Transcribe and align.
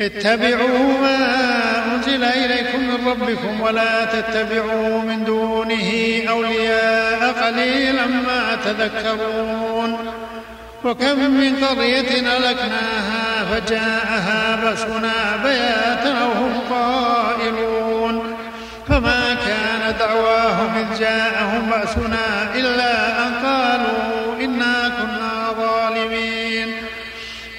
اتبعوا 0.00 0.98
ما 1.00 1.18
أنزل 1.94 2.24
إليكم 2.24 2.80
من 2.80 3.08
ربكم 3.08 3.60
ولا 3.60 4.04
تتبعوا 4.04 5.02
من 5.02 5.24
دونه 5.24 6.22
أولياء 6.28 7.32
قليلا 7.32 8.06
ما 8.06 8.58
تذكرون 8.64 9.98
وكم 10.84 11.30
من 11.30 11.64
قرية 11.64 12.10
ألكناها 12.36 13.44
فجاءها 13.50 14.56
بأسنا 14.62 15.12
بياتا 15.44 16.24
وهم 16.24 16.60
قائلون 16.70 18.36
فما 18.88 19.36
كان 19.46 19.94
دعواهم 19.98 20.74
إذ 20.76 20.98
جاءهم 20.98 21.70
بأسنا 21.70 22.54
إلا 22.54 23.26
أن 23.26 23.34
قالوا 23.44 24.44
إنا 24.44 24.88
كنا 24.88 25.54
ظالمين 25.58 26.72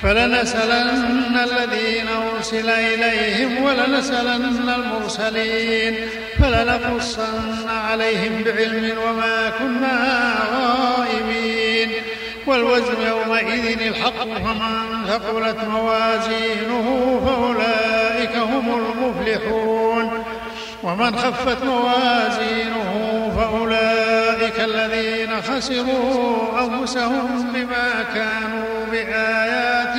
فلنسألن 0.02 1.40
الذين 1.44 2.08
أرسل 2.50 2.70
إليهم 2.70 3.64
ولنسألن 3.64 4.70
المرسلين 4.70 5.96
فلنقصن 6.40 7.70
عليهم 7.70 8.44
بعلم 8.44 8.98
وما 8.98 9.50
كنا 9.60 10.36
غائبين 10.54 11.92
والوزن 12.48 13.02
يومئذ 13.08 13.82
الحق 13.82 14.24
فمن 14.24 15.06
ثقلت 15.08 15.64
موازينه 15.64 17.22
فأولئك 17.26 18.36
هم 18.36 18.80
المفلحون 18.80 20.24
ومن 20.84 21.16
خفت 21.16 21.64
موازينه 21.64 23.32
فأولئك 23.38 24.60
الذين 24.60 25.42
خسروا 25.42 26.60
أنفسهم 26.62 27.54
بما 27.54 28.06
كانوا 28.14 28.86
بآياتنا 28.92 29.99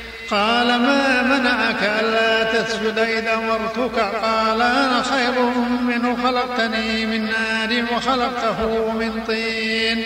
قال 0.31 0.67
ما 0.67 1.21
منعك 1.21 1.83
ألا 1.99 2.43
تسجد 2.43 2.97
إذا 2.97 3.33
أمرتك 3.33 3.99
قال 3.99 4.61
أنا 4.61 5.03
خير 5.03 5.41
منه 5.81 6.17
خلقتني 6.23 7.05
من 7.05 7.25
نار 7.25 7.85
وخلقته 7.95 8.91
من 8.91 9.23
طين. 9.27 10.03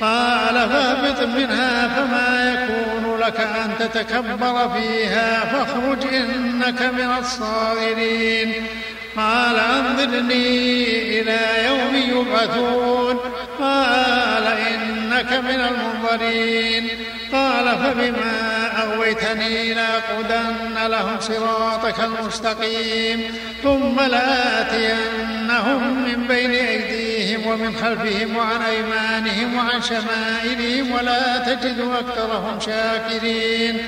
قال 0.00 0.54
فاهبط 0.54 1.20
منها 1.22 1.88
فما 1.88 2.52
يكون 2.52 3.18
لك 3.20 3.40
أن 3.40 3.70
تتكبر 3.78 4.68
فيها 4.68 5.40
فاخرج 5.44 6.14
إنك 6.14 6.82
من 6.82 7.16
الصاغرين. 7.20 8.52
قال 9.16 9.56
أنظرني 9.56 11.20
إلى 11.20 11.38
يوم 11.66 11.94
يبعثون. 11.94 13.18
قال 13.58 14.46
إنك 15.18 15.32
من 15.32 15.60
المنظرين. 15.60 16.88
قال 17.32 17.64
فبما 17.64 18.70
أغويتني 18.82 19.74
لأقعدن 19.74 20.86
لهم 20.86 21.20
صراطك 21.20 22.00
المستقيم. 22.00 23.24
ثم 23.62 24.00
لآتينهم 24.00 26.04
من 26.04 26.26
بين 26.28 26.50
أيديهم 26.50 27.46
ومن 27.46 27.76
خلفهم 27.76 28.36
وعن 28.36 28.62
أيمانهم 28.62 29.56
وعن 29.56 29.82
شمائلهم 29.82 30.92
ولا 30.92 31.38
تجد 31.38 31.90
أكثرهم 31.98 32.60
شاكرين. 32.60 33.78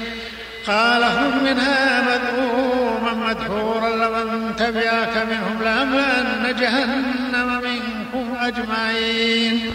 قال 0.67 1.03
اخرج 1.03 1.43
منها 1.43 2.03
مذءوما 2.03 3.15
مدحورا 3.15 3.89
لمن 3.89 4.57
تبعك 4.57 5.27
منهم 5.31 5.63
لأملأن 5.63 6.57
جهنم 6.61 7.63
منكم 7.63 8.37
أجمعين. 8.41 9.75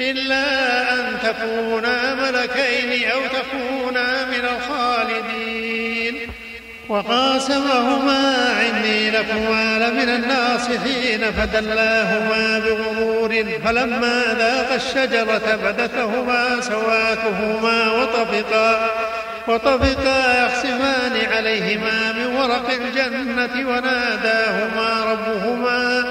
إلا 0.00 0.44
أن 0.92 1.18
تكونا 1.22 2.14
ملكين 2.14 3.10
أو 3.10 3.20
تكونا 3.20 4.24
من 4.24 4.44
الخالدين. 4.56 6.30
وقاسمهما 6.88 8.34
عندي 8.60 9.10
لكما 9.10 9.78
لمن 9.78 10.08
الناصحين. 10.08 11.32
فدلاهما 11.32 12.58
بغرور 12.58 13.44
فلما 13.64 14.22
ذاق 14.38 14.72
الشجرة 14.72 15.56
بدت 15.64 15.94
لهما 15.94 16.60
سواتهما 16.60 17.92
وطفقا 17.92 18.90
وطفقا 19.48 20.44
يخصفان 20.44 21.32
عليهما 21.32 22.12
من 22.12 22.36
ورق 22.36 22.70
الجنة 22.70 23.68
وناداهما 23.68 25.04
ربهما 25.12 26.04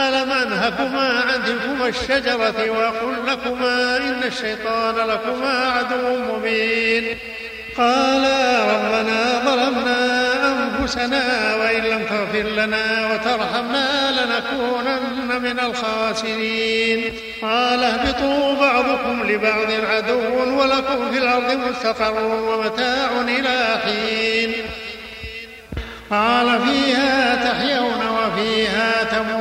ألم 0.00 0.32
أنهكما 0.32 1.24
عن 1.28 1.44
تلكما 1.44 1.88
الشجرة 1.88 2.70
وأقل 2.70 3.14
لكما 3.26 3.96
إن 3.96 4.22
الشيطان 4.24 4.94
لكما 4.94 5.72
عدو 5.76 6.16
مبين. 6.32 7.18
قالا 7.78 8.60
ربنا 8.64 9.42
ظلمنا 9.44 10.32
أنفسنا 10.52 11.54
وإن 11.54 11.82
لم 11.82 12.04
تغفر 12.04 12.48
لنا 12.48 13.12
وترحمنا 13.12 14.10
لنكونن 14.10 15.42
من 15.42 15.60
الخاسرين. 15.60 17.14
قال 17.42 17.84
اهبطوا 17.84 18.54
بعضكم 18.54 19.22
لبعض 19.22 19.70
عدو 19.90 20.60
ولكم 20.60 21.12
في 21.12 21.18
الأرض 21.18 21.52
مستقر 21.52 22.24
ومتاع 22.24 23.10
إلى 23.28 23.78
حين. 23.84 24.52
قال 26.10 26.60
فيها 26.60 27.34
تحيون 27.34 28.00
وفيها 28.08 29.04
تموتون 29.04 29.35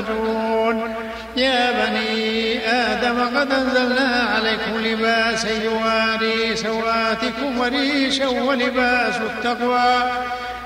تخرجون 0.00 0.94
يا 1.36 1.70
بني 1.72 2.58
آدم 2.68 3.38
قد 3.38 3.52
أنزلنا 3.52 4.28
عليكم 4.34 4.86
لباسا 4.86 5.50
يواري 5.64 6.56
سواتكم 6.56 7.58
وريشا 7.58 8.26
ولباس 8.28 9.14
التقوى. 9.16 10.10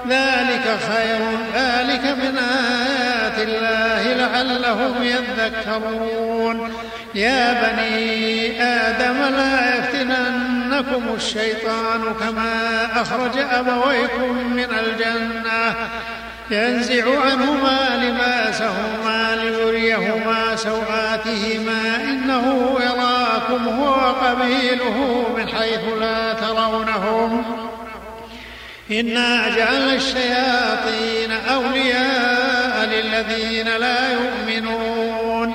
ذلك 0.09 0.79
خير 0.89 1.21
ذلك 1.55 2.05
من 2.05 2.39
آيات 2.39 3.39
الله 3.39 4.03
لعلهم 4.15 5.03
يذكرون. 5.03 6.73
يا 7.15 7.53
بني 7.53 8.63
آدم 8.63 9.35
لا 9.37 9.79
يفتننكم 9.79 11.15
الشيطان 11.17 12.15
كما 12.21 12.89
أخرج 13.03 13.39
أبويكم 13.53 14.53
من 14.53 14.69
الجنة. 14.79 15.75
ينزع 16.51 17.05
عنهما 17.21 17.79
لباسهما 18.05 19.37
ليريهما 19.43 20.57
سوآتهما. 20.57 21.97
إنه 22.05 22.79
يراكم 22.81 23.69
هو 23.69 23.89
وقبيله 23.89 25.27
من 25.37 25.49
حيث 25.49 25.85
لا 26.01 26.33
ترونهم. 26.33 27.45
إنا 28.91 29.49
جعلنا 29.57 29.95
الشياطين 29.95 31.31
أولياء 31.55 32.85
للذين 32.85 33.77
لا 33.77 34.13
يؤمنون. 34.13 35.55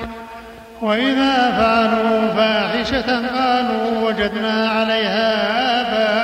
وإذا 0.82 1.34
فعلوا 1.58 2.34
فاحشة 2.36 3.28
قالوا 3.38 4.08
وجدنا 4.08 4.70
عليها 4.70 5.30
آباءنا 5.80 6.23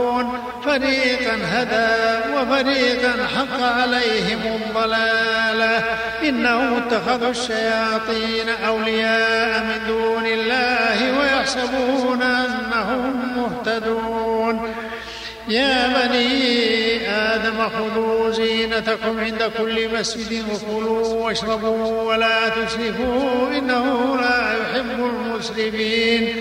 فريقا 0.71 1.37
هدى 1.51 2.33
وفريقا 2.35 3.27
حق 3.35 3.61
عليهم 3.61 4.59
الضلالة. 4.61 5.83
إنهم 6.23 6.77
اتخذوا 6.77 7.29
الشياطين 7.29 8.49
أولياء 8.67 9.63
من 9.63 9.87
دون 9.87 10.25
الله 10.25 11.19
ويحسبون 11.19 12.21
أنهم 12.21 13.33
مهتدون. 13.37 14.73
يا 15.47 15.87
بني 15.87 17.09
آدم 17.09 17.69
خذوا 17.69 18.31
زينتكم 18.31 19.19
عند 19.19 19.51
كل 19.57 19.99
مسجد 19.99 20.43
وكلوا 20.51 21.07
واشربوا 21.07 22.01
ولا 22.01 22.49
تسرفوا 22.49 23.47
إنه 23.57 24.17
لا 24.21 24.53
يحب 24.61 24.99
المسرفين. 24.99 26.35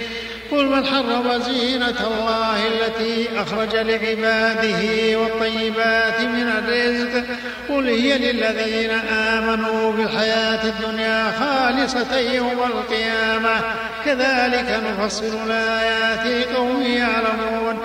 قل 0.50 0.67
من 0.67 0.87
حرم 0.87 1.43
زينة 1.43 2.06
الله 2.06 2.67
التي 2.67 3.29
أخرج 3.37 3.76
لعباده 3.76 5.19
والطيبات 5.19 6.20
من 6.20 6.52
الرزق؟ 6.58 7.25
قل 7.69 7.87
هي 7.87 8.19
للذين 8.19 8.91
آمنوا 9.11 9.93
بالحياة 9.93 10.64
الدنيا 10.64 11.32
خالصة 11.41 12.19
يوم 12.19 12.62
القيامة 12.62 13.61
كذلك 14.05 14.81
نفصل 14.87 15.47
الآيات 15.47 16.26
لقوم 16.26 16.82
يعلمون. 16.82 17.79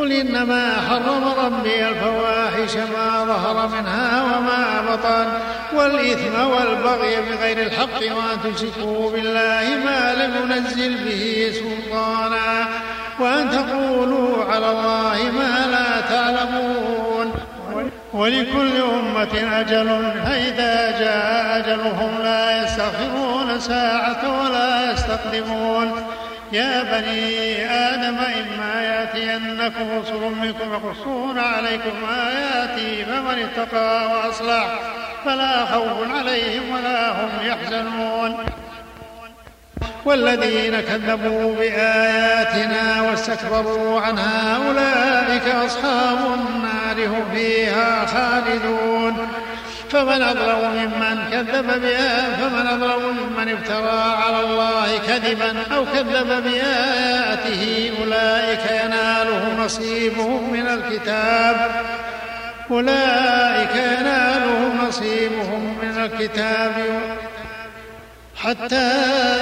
قل 0.00 0.12
إنما 0.12 0.72
حرم 0.88 1.24
ربي 1.44 1.88
الفواحش 1.88 2.76
ما 2.76 3.24
ظهر 3.24 3.68
منها 3.68 4.22
وما 4.22 4.80
بطن 4.90 5.26
والإثم 5.78 6.40
والبغي 6.40 7.16
بغير 7.16 7.66
الحق 7.66 8.16
وأن 8.16 8.54
تشركوا 8.54 9.10
بالله 9.10 9.64
ما 9.84 10.14
لم 10.14 10.52
ينزل 10.52 11.04
به 11.04 11.52
سلطانا 11.52 12.68
وأن 13.18 13.50
تقولوا 13.50 14.44
على 14.44 14.70
الله 14.70 15.30
ما 15.32 15.66
لا 15.70 16.00
تعلمون 16.00 17.32
ولكل 18.12 18.76
أمة 18.76 19.60
أجل 19.60 20.12
فإذا 20.24 21.00
جاء 21.00 21.58
أجلهم 21.58 22.22
لا 22.22 22.64
يستغفرون 22.64 23.60
ساعة 23.60 24.42
ولا 24.42 24.92
يستقدمون 24.92 25.92
يا 26.52 26.82
بني 26.82 27.64
آدم 27.70 28.18
إما 28.18 28.82
يأتينكم 28.82 29.98
رسل 29.98 30.20
منكم 30.20 30.72
يقصون 30.72 31.38
عليكم 31.38 31.92
آياتي 32.10 33.04
فمن 33.04 33.48
اتقى 33.48 34.06
وأصلح 34.06 34.80
فلا 35.24 35.64
خوف 35.64 36.16
عليهم 36.18 36.74
ولا 36.74 37.10
هم 37.10 37.30
يحزنون. 37.42 38.36
والذين 40.04 40.80
كذبوا 40.80 41.54
بآياتنا 41.54 43.02
واستكبروا 43.02 44.00
عنها 44.00 44.56
أولئك 44.56 45.54
أصحاب 45.54 46.18
النار 46.18 47.06
هم 47.08 47.24
فيها 47.34 48.06
خالدون. 48.06 49.28
فمن 49.90 50.22
أظلم 50.22 50.70
ممن 50.70 51.30
كذب 51.30 51.70
فمن 52.40 52.66
أظلم 52.66 53.16
ممن 53.16 53.48
افترى 53.48 54.14
على 54.24 54.40
الله 54.40 54.98
كذبا 55.06 55.62
أو 55.74 55.84
كذب 55.84 56.42
بآياته 56.44 57.92
أولئك 58.00 58.84
ينالهم 58.84 59.64
نصيبهم 59.64 60.52
من 60.52 60.66
الكتاب. 60.66 61.70
أولئك 62.70 63.74
ينالهم 63.74 64.88
نصيبهم 64.88 65.78
من 65.82 66.04
الكتاب. 66.04 66.72
حتى 68.36 68.90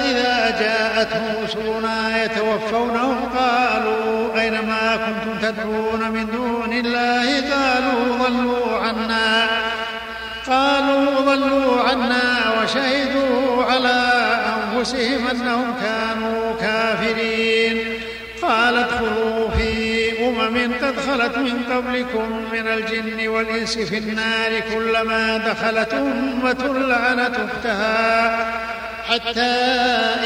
إذا 0.09 0.59
جاءتهم 0.59 1.43
رسلنا 1.43 2.23
يتوفونهم 2.23 3.29
قالوا 3.37 4.41
أين 4.41 4.53
ما 4.53 4.97
كنتم 5.05 5.39
تدعون 5.41 6.11
من 6.11 6.27
دون 6.31 6.73
الله؟ 6.73 7.41
قالوا 7.41 8.17
ضلوا 8.17 8.77
عنا. 8.77 9.58
قالوا 10.49 11.21
ضلوا 11.21 11.81
عنا 11.81 12.61
وشهدوا 12.61 13.63
على 13.63 14.11
أنفسهم 14.45 15.27
أنهم 15.27 15.73
كانوا 15.81 16.55
كافرين. 16.61 17.99
قال 18.41 18.77
ادخلوا 18.77 19.49
في 19.57 20.11
أمم 20.27 20.73
قد 20.81 20.95
خلت 20.99 21.37
من 21.37 21.63
قبلكم 21.71 22.45
من 22.53 22.67
الجن 22.67 23.27
والإنس 23.27 23.77
في 23.77 23.97
النار 23.97 24.59
كلما 24.73 25.37
دخلت 25.37 25.93
أمة 25.93 26.79
لعنت 26.87 27.35
أختها. 27.35 28.45
حتى 29.09 29.41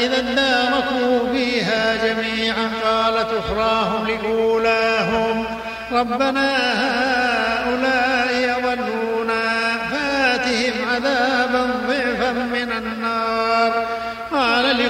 إذا 0.04 0.18
اداركوا 0.18 1.32
فيها 1.32 1.96
جميعا 2.06 2.70
قالت 2.84 3.28
أخراهم 3.38 4.06
لأولاهم. 4.06 5.46
ربنا 5.92 6.48
هؤلاء 6.74 8.03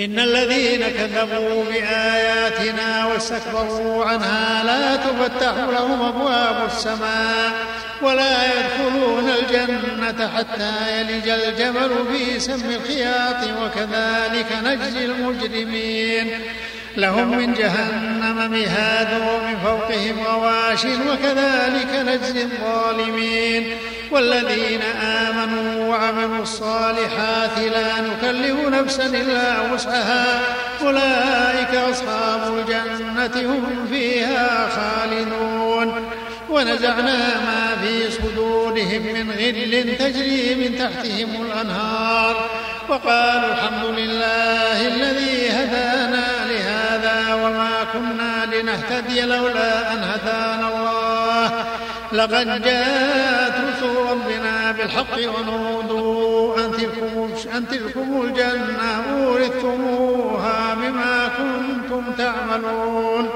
إن 0.00 0.18
الذين 0.18 0.80
كذبوا 0.88 1.64
بآياتنا 1.64 3.06
واستكبروا 3.06 4.04
عنها 4.04 4.64
لا 4.64 4.96
تفتح 4.96 5.54
لهم 5.54 6.02
أبواب 6.02 6.66
السماء 6.66 7.52
ولا 8.02 8.36
يدخلون 8.44 9.30
الجنة 9.30 10.30
حتى 10.36 11.00
يلج 11.00 11.28
الجمل 11.28 11.90
في 12.12 12.40
سم 12.40 12.70
الخياط 12.70 13.36
وكذلك 13.62 14.46
نجزي 14.64 15.04
المجرمين 15.04 16.30
لهم 16.98 17.38
من 17.38 17.54
جهنم 17.54 18.50
مهاد 18.50 19.08
ومن 19.12 19.58
فوقهم 19.64 20.16
غواش 20.26 20.84
وكذلك 20.84 21.88
نجزي 22.06 22.42
الظالمين 22.42 23.76
والذين 24.10 24.80
آمنوا 25.02 25.88
وعملوا 25.88 26.42
الصالحات 26.42 27.58
لا 27.72 28.00
نكلف 28.00 28.68
نفسا 28.68 29.06
إلا 29.06 29.72
وسعها 29.72 30.40
أولئك 30.82 31.74
أصحاب 31.74 32.58
الجنة 32.58 33.52
هم 33.52 33.86
فيها 33.90 34.68
خالدون 34.68 36.10
ونزعنا 36.50 37.40
ما 37.40 37.76
في 37.82 38.10
صدورهم 38.10 39.02
من 39.02 39.30
غل 39.30 39.96
تجري 39.98 40.54
من 40.54 40.78
تحتهم 40.78 41.42
الأنهار 41.42 42.36
وقالوا 42.88 43.52
الحمد 43.52 43.84
لله 43.84 44.88
الذي 44.88 45.50
هدانا 45.50 46.37
وما 47.44 47.84
كنا 47.92 48.54
لنهتدي 48.54 49.22
لولا 49.22 49.92
أن 49.92 49.98
هدانا 49.98 50.68
الله. 50.68 51.64
لقد 52.12 52.62
جاءت 52.62 53.54
رسل 53.68 53.94
ربنا 54.10 54.72
بالحق 54.72 55.16
ونودوا 55.18 56.56
أن 56.56 56.72
تلكم, 56.72 57.28
أن 57.56 57.68
تلكم 57.68 58.22
الجنة 58.22 58.90
أورثتموها 59.12 60.74
بما 60.74 61.28
كنتم 61.38 62.02
تعملون. 62.18 63.30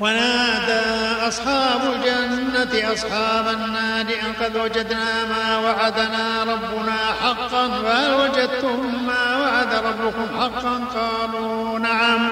ونادى 0.00 1.26
أصحاب 1.28 1.80
الجنة 1.82 2.92
أصحاب 2.92 3.48
النار 3.48 4.00
أن 4.00 4.44
قد 4.44 4.56
وجدنا 4.56 5.24
ما 5.24 5.58
وعدنا 5.58 6.42
ربنا 6.42 6.96
حقا 7.22 7.68
فهل 7.68 8.14
وجدتم 8.14 9.06
ما 9.06 9.36
وعد 9.36 9.74
ربكم 9.74 10.40
حقا؟ 10.40 10.84
قالوا 10.94 11.78
نعم. 11.78 12.28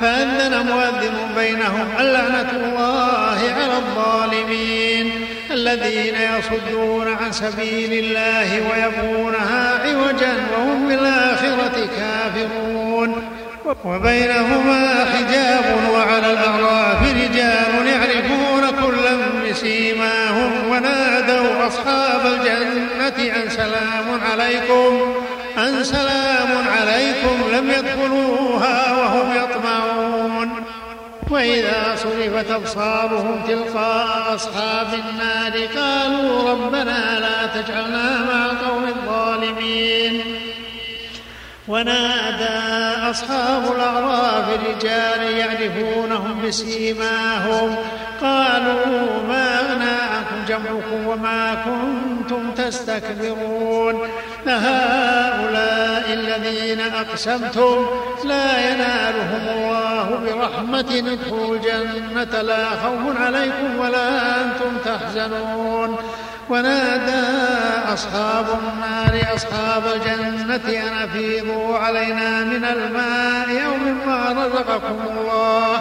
فأذن 0.00 0.66
مؤذن 0.66 1.34
بينهم 1.36 1.88
اللعنة 2.00 2.50
الله 2.50 3.38
على 3.56 3.76
الظالمين 3.76 5.26
الذين 5.50 6.14
يصدون 6.14 7.08
عن 7.08 7.32
سبيل 7.32 8.04
الله 8.04 8.70
ويبغونها 8.70 9.78
عوجا 9.84 10.32
وهم 10.52 10.88
بالآخرة 10.88 11.88
كافرون. 11.96 12.79
وبينهما 13.84 15.04
حجاب 15.04 15.64
وعلى 15.92 16.32
الأعراف 16.32 17.02
رجال 17.02 17.86
يعرفون 17.86 18.70
كلا 18.82 19.16
بسيماهم 19.50 20.68
ونادوا 20.70 21.66
أصحاب 21.66 22.26
الجنة 22.26 23.36
أن 23.42 23.50
سلام 23.50 24.20
عليكم 24.30 25.14
أن 25.58 25.84
سلام 25.84 26.68
عليكم 26.68 27.36
لم 27.52 27.70
يدخلوها 27.70 28.92
وهم 28.92 29.36
يطمعون. 29.36 30.50
وإذا 31.30 31.96
صرفت 31.96 32.50
أبصارهم 32.50 33.42
تلقاء 33.48 34.34
أصحاب 34.34 34.86
النار 34.94 35.66
قالوا 35.76 36.50
ربنا 36.50 37.20
لا 37.20 37.62
تجعلنا 37.62 38.24
مع 38.24 38.46
القوم 38.46 38.84
الظالمين. 38.84 40.22
ونادى 41.70 42.58
أصحاب 43.10 43.62
الأعراف 43.76 44.44
رجال 44.68 45.22
يعرفونهم 45.22 46.42
بسيماهم. 46.46 47.76
قالوا 48.20 49.22
ما 49.28 49.60
أغنى 49.60 49.96
عنكم 50.12 50.38
جمعكم 50.48 51.06
وما 51.06 51.54
كنتم 51.64 52.50
تستكبرون. 52.50 54.08
أهؤلاء 54.48 56.04
الذين 56.12 56.80
أقسمتم 56.80 57.86
لا 58.24 58.70
ينالهم 58.70 59.42
الله 59.54 60.20
برحمة 60.26 60.90
ادخلوا 61.12 61.56
الجنة. 61.56 62.42
لا 62.42 62.64
خوف 62.70 63.20
عليكم 63.20 63.78
ولا 63.78 64.08
أنتم 64.42 64.72
تحزنون. 64.84 65.96
ونادى 66.50 67.26
أصحاب 67.92 68.46
النار 68.60 69.34
أصحاب 69.34 69.82
الجنة 69.86 70.82
أن 70.88 71.02
أفيضوا 71.02 71.78
علينا 71.78 72.44
من 72.44 72.64
الماء 72.64 73.66
أو 73.66 73.74
مما 73.76 74.46
رزقكم 74.46 74.98
الله. 75.10 75.80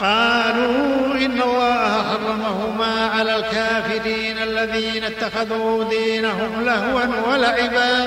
قالوا 0.00 1.14
إن 1.14 1.42
الله 1.42 2.02
حرمهما 2.02 3.10
على 3.18 3.36
الكافرين 3.36 4.38
الذين 4.38 5.04
اتخذوا 5.04 5.84
دينهم 5.84 6.64
لهوا 6.64 7.32
ولعبا. 7.32 8.06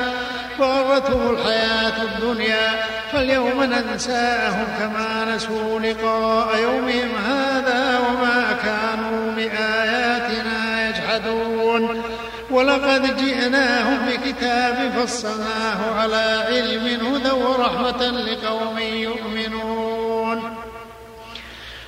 وغرتهم 0.60 1.34
الحياة 1.34 2.04
الدنيا 2.04 2.70
فاليوم 3.12 3.64
ننساهم 3.64 4.68
كما 4.80 5.36
نسوا 5.36 5.80
لقاء 5.80 6.60
يومهم 6.62 7.10
هذا 7.28 8.00
وما 8.00 8.56
كانوا 8.64 9.20
يجحدون 9.40 9.99
ولقد 12.60 13.18
جئناهم 13.18 13.98
بكتاب 14.06 14.92
فصلناه 14.98 16.00
على 16.00 16.44
علم 16.48 16.86
هدى 17.06 17.32
ورحمة 17.32 18.12
لقوم 18.12 18.80
يؤمنون. 18.80 20.56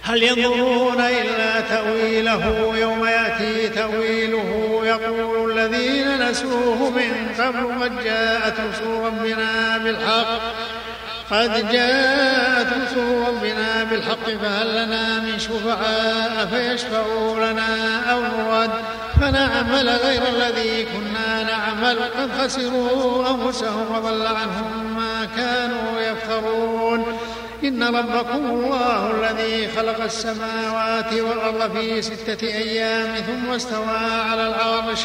هل 0.04 0.24
ينظرون 0.24 1.02
إلا 1.02 1.62
تأويله؟ 1.62 2.74
يوم 2.78 3.06
يأتي 3.06 3.70
تأويله 3.70 4.82
يقول 4.84 5.52
الذين 5.52 6.30
نسوه 6.30 6.90
من 6.90 7.36
قبل 7.40 7.84
قد 7.84 8.04
جاءت 8.04 8.54
رسول 8.60 9.06
ربنا 9.06 9.78
بالحق. 9.78 10.42
قد 11.32 11.72
جاءت 11.72 12.68
رسل 12.68 13.24
ربنا 13.28 13.84
بالحق 13.84 14.26
فهل 14.42 14.86
لنا 14.86 15.20
من 15.20 15.40
شفعاء 15.40 16.46
فيشفعوا 16.52 17.52
لنا 17.52 18.02
أو 18.12 18.22
نرد؟ 18.22 18.72
فنعمل 19.22 19.90
غير 19.90 20.22
الذي 20.28 20.86
كنا 20.86 21.44
نعمل. 21.44 22.00
قد 22.00 22.30
خسروا 22.42 23.30
أنفسهم 23.30 23.96
وضل 23.96 24.28
عنهم 24.28 24.96
ما 24.98 25.28
كانوا 25.36 26.02
يفترون. 26.02 27.18
إن 27.64 27.84
ربكم 27.84 28.46
الله 28.46 29.12
الذي 29.12 29.68
خلق 29.68 30.04
السماوات 30.04 31.14
والأرض 31.14 31.72
في 31.72 32.02
ستة 32.02 32.48
أيام 32.48 33.16
ثم 33.16 33.52
استوى 33.52 33.98
على 34.30 34.48
العرش. 34.48 35.00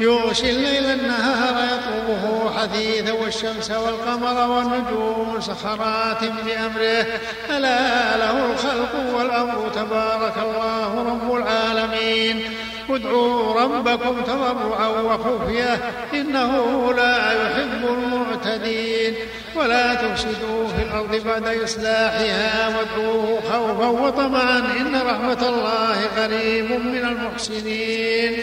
يغشي 0.00 0.50
الليل 0.50 0.84
النهار 0.84 1.64
يطلبه 1.64 2.50
حثيثا 2.58 3.12
والشمس 3.12 3.70
والقمر 3.70 4.50
والنجوم 4.50 5.34
مسخرات 5.36 6.24
بأمره. 6.24 7.06
ألا 7.50 8.16
له 8.16 8.52
الخلق 8.52 9.14
والأمر 9.14 9.70
تبارك 9.74 10.34
الله 10.38 11.04
رب 11.10 11.36
العالمين. 11.36 12.56
ادعوا 12.94 13.60
ربكم 13.60 14.22
تضرعا 14.22 14.88
وخفية 14.88 15.80
إنه 16.14 16.92
لا 16.92 17.32
يحب 17.32 17.84
المعتدين. 17.84 19.14
ولا 19.56 19.94
تفسدوا 19.94 20.68
في 20.68 20.82
الأرض 20.82 21.16
بعد 21.24 21.46
إصلاحها 21.46 22.68
وادعوه 22.68 23.40
خوفا 23.40 23.86
وطمعا 23.86 24.58
إن 24.58 24.96
رحمة 24.96 25.48
الله 25.48 26.06
قريب 26.16 26.70
من 26.70 27.04
المحسنين. 27.04 28.42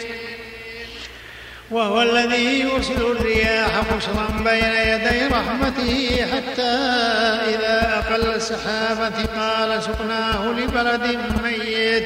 وهو 1.72 2.02
الذي 2.02 2.60
يرسل 2.60 3.02
الرياح 3.02 3.72
بشرا 3.96 4.28
بين 4.44 4.74
يدي 4.88 5.28
رحمته 5.28 6.26
حتى 6.34 6.76
إذا 7.54 8.04
أقل 8.04 8.42
سحابا 8.42 9.10
ثقال 9.10 9.84
سقناه 9.84 10.52
لبلد 10.52 11.20
ميت. 11.44 12.06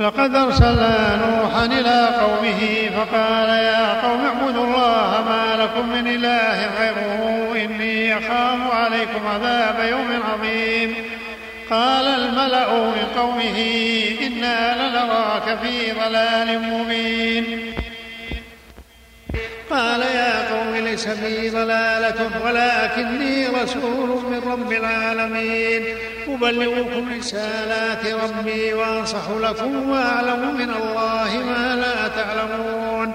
لقد 0.00 0.34
أرسلنا 0.34 1.16
نوحا 1.16 1.66
إلى 1.66 2.08
قومه 2.20 2.90
فقال 2.96 3.48
يا 3.48 4.02
قوم 4.02 4.24
اعبدوا 4.24 4.64
الله 4.64 5.24
ما 5.28 5.62
لكم 5.62 5.88
من 5.88 6.06
إله 6.06 6.70
غيره 6.78 7.64
إني 7.64 8.18
أخاف 8.18 8.72
عليكم 8.72 9.26
عذاب 9.26 9.88
يوم 9.90 10.22
عظيم. 10.32 10.94
قال 11.70 12.06
الملأ 12.06 12.72
من 12.72 13.06
قومه 13.16 13.58
إنا 14.22 14.88
لنراك 14.88 15.58
في 15.62 15.92
ضلال 15.92 16.62
مبين. 16.62 17.74
قال 19.70 20.00
يا 20.00 20.54
قوم 20.54 20.76
ليس 20.76 21.08
بي 21.08 21.50
ضلالة 21.50 22.30
ولكني 22.44 23.46
رسول 23.46 24.08
من 24.08 24.42
رب 24.52 24.72
العالمين. 24.72 25.84
أبلغكم 26.34 27.12
رسالات 27.18 28.06
ربي 28.06 28.74
وأنصح 28.74 29.30
لكم 29.40 29.90
وأعلم 29.90 30.54
من 30.54 30.70
الله 30.70 31.30
ما 31.46 31.76
لا 31.76 32.08
تعلمون. 32.08 33.12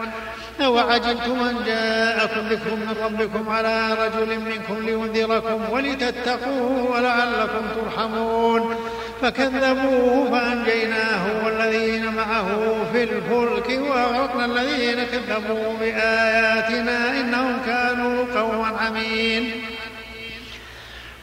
أوعجبتم 0.62 1.40
أن 1.40 1.56
جاءكم 1.66 2.48
ذكر 2.50 2.76
من 2.76 2.96
ربكم 3.04 3.50
على 3.50 3.94
رجل 3.94 4.40
منكم 4.40 4.86
لينذركم 4.86 5.62
ولتتقوا 5.72 6.96
ولعلكم 6.96 7.64
ترحمون. 7.76 8.76
فكذبوه 9.22 10.32
فأنجيناه 10.32 11.46
والذين 11.46 12.06
معه 12.06 12.48
في 12.94 13.04
الفلك 13.04 13.82
وأغرقنا 13.90 14.46
الذين 14.46 15.04
كذبوا 15.04 15.78
بآياتنا 15.80 17.20
إنهم 17.20 17.58
كانوا 17.66 18.26
قوما 18.36 18.78
عمين. 18.78 19.52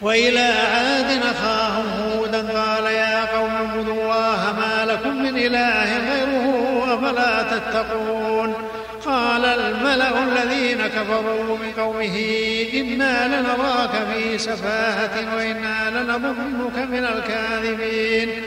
وإلى 0.03 0.41
عاد 0.41 1.23
أخاهم 1.23 1.87
هودا 1.87 2.39
قال 2.39 2.85
يا 2.85 3.25
قوم 3.25 3.51
اعبدوا 3.51 3.95
الله 3.95 4.55
ما 4.59 4.93
لكم 4.93 5.23
من 5.23 5.37
إله 5.37 5.99
غيره 5.99 6.85
أفلا 6.95 7.43
تتقون 7.43 8.55
قال 9.05 9.45
الملأ 9.45 10.25
الذين 10.25 10.87
كفروا 10.87 11.57
من 11.59 11.73
قومه 11.79 12.17
إنا 12.75 13.29
لنراك 13.29 13.91
في 14.13 14.39
سفاهة 14.39 15.37
وإنا 15.37 15.91
لنظنك 15.91 16.79
من 16.91 17.05
الكاذبين 17.05 18.43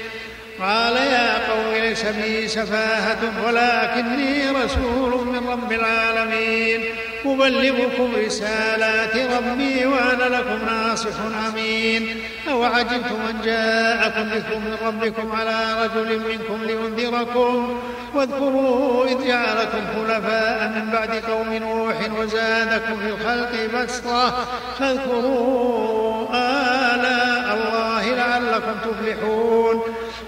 قال 0.61 0.95
يا 0.95 1.51
قوم 1.51 1.73
ليس 1.73 2.05
بي 2.05 2.47
سفاهة 2.47 3.45
ولكني 3.45 4.49
رسول 4.49 5.27
من 5.27 5.47
رب 5.49 5.71
العالمين. 5.71 6.81
أبلغكم 7.25 8.13
رسالات 8.25 9.15
ربي 9.15 9.85
وأنا 9.85 10.35
لكم 10.35 10.65
ناصح 10.65 11.15
أمين. 11.49 12.21
أوعجبتم 12.49 13.19
أن 13.29 13.41
جاءكم 13.45 14.29
ذكر 14.29 14.55
من 14.55 14.77
ربكم 14.85 15.31
على 15.31 15.83
رجل 15.83 16.19
منكم 16.19 16.63
لينذركم 16.63 17.81
واذكروا 18.15 19.05
إذ 19.05 19.27
جعلكم 19.27 19.81
خلفاء 19.95 20.67
من 20.67 20.89
بعد 20.93 21.09
قوم 21.09 21.53
نوح 21.53 21.95
وزادكم 22.19 22.97
في 22.99 23.09
الخلق 23.09 23.51
بسطة. 23.73 24.47
فاذكروا 24.79 26.27
آلاء 26.33 27.45
الله 27.55 28.15
لعلكم 28.15 28.75
تفلحون. 28.83 29.81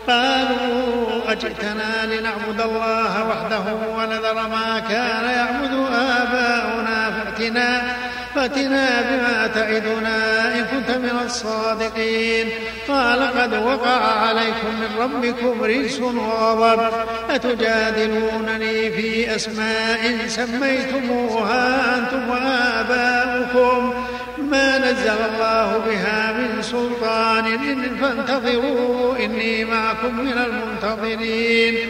قالوا 0.08 1.32
أجئتنا 1.32 2.06
لنعبد 2.06 2.62
الله 2.62 3.28
وحده 3.30 3.64
ونذر 3.98 4.34
ما 4.34 4.80
كان 4.90 5.24
يعبد 5.30 5.74
آباؤنا 5.94 7.12
فأتنا 7.12 7.82
فاتنا 8.36 9.02
بما 9.02 9.48
تعدنا 9.48 10.56
إن 10.56 10.66
كنت 10.66 10.98
من 10.98 11.20
الصادقين. 11.26 12.50
قال 12.88 13.20
قد 13.28 13.54
وقع 13.54 14.02
عليكم 14.28 14.72
من 14.82 14.90
ربكم 15.00 15.64
رجس 15.64 16.00
وغضب 16.00 16.94
أتجادلونني 17.30 18.92
في 18.92 19.36
أسماء 19.36 20.28
سميتموها 20.28 21.98
أنتم 21.98 22.30
وآباؤكم. 22.30 23.94
ما 24.52 24.78
نزل 24.78 25.10
الله 25.10 25.78
بها 25.88 26.34
من 26.34 26.62
سلطان 26.62 27.46
فانتظروا 28.02 29.18
إني 29.18 29.66
معكم 29.66 30.20
من 30.20 30.34
المنتظرين. 30.38 31.90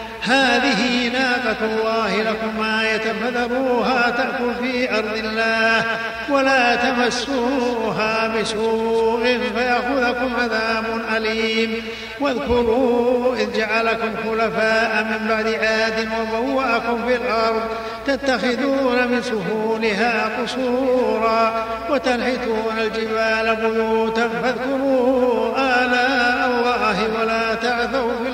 هذه 0.21 1.07
ناقة 1.07 1.65
الله 1.65 2.21
لكم 2.21 2.63
آية 2.63 3.13
فذروها 3.21 4.09
تأكل 4.09 4.55
في 4.61 4.97
أرض 4.97 5.17
الله 5.17 5.85
ولا 6.29 6.75
تمسوها 6.75 8.27
بسوء 8.27 9.39
فيأخذكم 9.55 10.35
عذاب 10.35 10.85
أليم 11.17 11.83
واذكروا 12.19 13.35
إذ 13.35 13.57
جعلكم 13.57 14.09
خلفاء 14.25 15.03
من 15.03 15.27
بعد 15.27 15.47
عاد 15.47 16.09
وبوأكم 16.21 17.07
في 17.07 17.15
الأرض 17.15 17.61
تتخذون 18.05 19.07
من 19.07 19.21
سهولها 19.21 20.29
قصورا 20.41 21.65
وتنحتون 21.89 22.77
الجبال 22.77 23.55
بيوتا 23.55 24.29
فاذكروا 24.29 25.51
آلاء 25.57 26.47
الله 26.47 27.19
ولا 27.19 27.53
تعثوا 27.53 28.11
في 28.23 28.30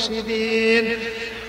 الأرض 0.00 0.10
مفسدين 0.10 0.98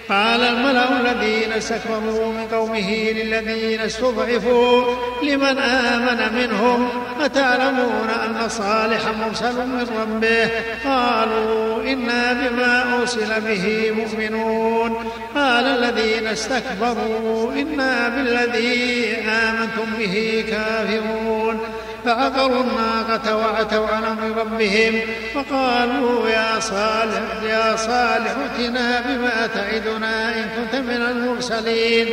قال 0.10 0.42
الملأ 0.42 1.02
الذين 1.02 1.52
استكبروا 1.52 2.34
من 2.34 2.48
قومه 2.52 3.12
للذين 3.12 3.80
استضعفوا 3.80 4.96
لمن 5.24 5.58
آمن 5.58 6.36
منهم 6.36 6.90
أتعلمون 7.22 8.10
أن 8.10 8.50
صالحا 8.50 9.12
مرسل 9.12 9.68
من 9.68 9.88
ربه؟ 10.02 10.50
قالوا 10.86 11.84
إنا 11.84 12.34
بما 12.34 13.00
أرسل 13.00 13.42
به 13.42 13.92
مؤمنون. 13.92 14.96
قال 15.36 15.66
الذين 15.66 16.28
استكبروا 16.28 17.54
إنا 17.54 18.10
بالذي 18.10 19.16
آمنتم 19.28 19.86
به 20.00 20.46
كافرون. 20.50 21.60
فعقروا 22.06 22.64
الناقة 22.64 23.36
وعتوا 23.38 23.88
عن 23.88 24.04
أمر 24.04 24.38
ربهم 24.42 25.00
وقالوا 25.36 26.30
يا 26.30 26.60
صالح 26.60 27.44
يا 27.44 27.76
صالح 27.76 28.36
ائتنا 28.60 29.02
بما 29.02 29.48
تعدنا 29.48 30.36
إن 30.36 30.46
كنت 30.58 30.76
من 30.76 31.02
المرسلين. 31.02 32.08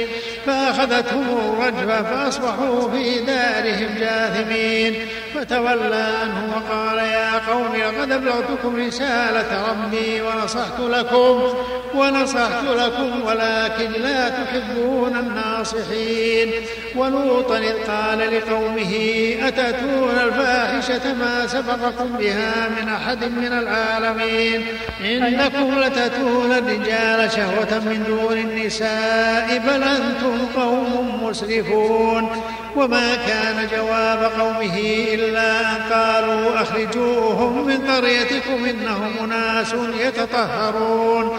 فأخذتهم 0.47 1.39
الرجفة 1.39 2.03
فأصبحوا 2.03 2.91
في 2.91 3.21
دارهم 3.21 3.89
جاثمين. 4.01 4.95
فتولى 5.35 6.05
عنهم 6.23 6.51
وقال 6.57 6.99
يا 6.99 7.39
قوم 7.39 7.77
لقد 7.77 8.13
أبلغتكم 8.13 8.87
رسالة 8.87 9.67
ربي 9.71 10.23
ونصحت 10.23 10.81
لكم 10.81 11.43
ونصحت 11.95 12.65
لكم 12.65 13.23
ولكن 13.27 14.03
لا 14.03 14.29
تحبون 14.29 15.17
الناصحين. 15.17 16.51
ولوطا 16.97 17.59
إذ 17.59 17.75
قال 17.91 18.19
لقومه 18.19 18.95
أتأتون 19.79 20.19
الفاحشة 20.19 21.15
ما 21.15 21.47
سبقكم 21.47 22.17
بها 22.19 22.69
من 22.69 22.89
أحد 22.89 23.25
من 23.25 23.53
العالمين. 23.53 24.67
إنكم 25.01 25.81
لتأتون 25.81 26.53
الرجال 26.53 27.33
شهوة 27.33 27.79
من 27.79 28.05
دون 28.07 28.39
النساء 28.39 29.63
بل 29.67 29.83
أنتم 29.83 30.47
قوم 30.57 31.21
مسرفون. 31.25 32.43
وما 32.77 33.15
كان 33.15 33.69
جواب 33.77 34.31
قومه 34.41 34.79
إلا 35.15 35.61
أن 35.61 35.93
قالوا 35.93 36.63
أخرجوهم 36.63 37.67
من 37.67 37.91
قريتكم 37.91 38.65
إنهم 38.65 39.13
أناس 39.25 39.75
يتطهرون. 40.01 41.39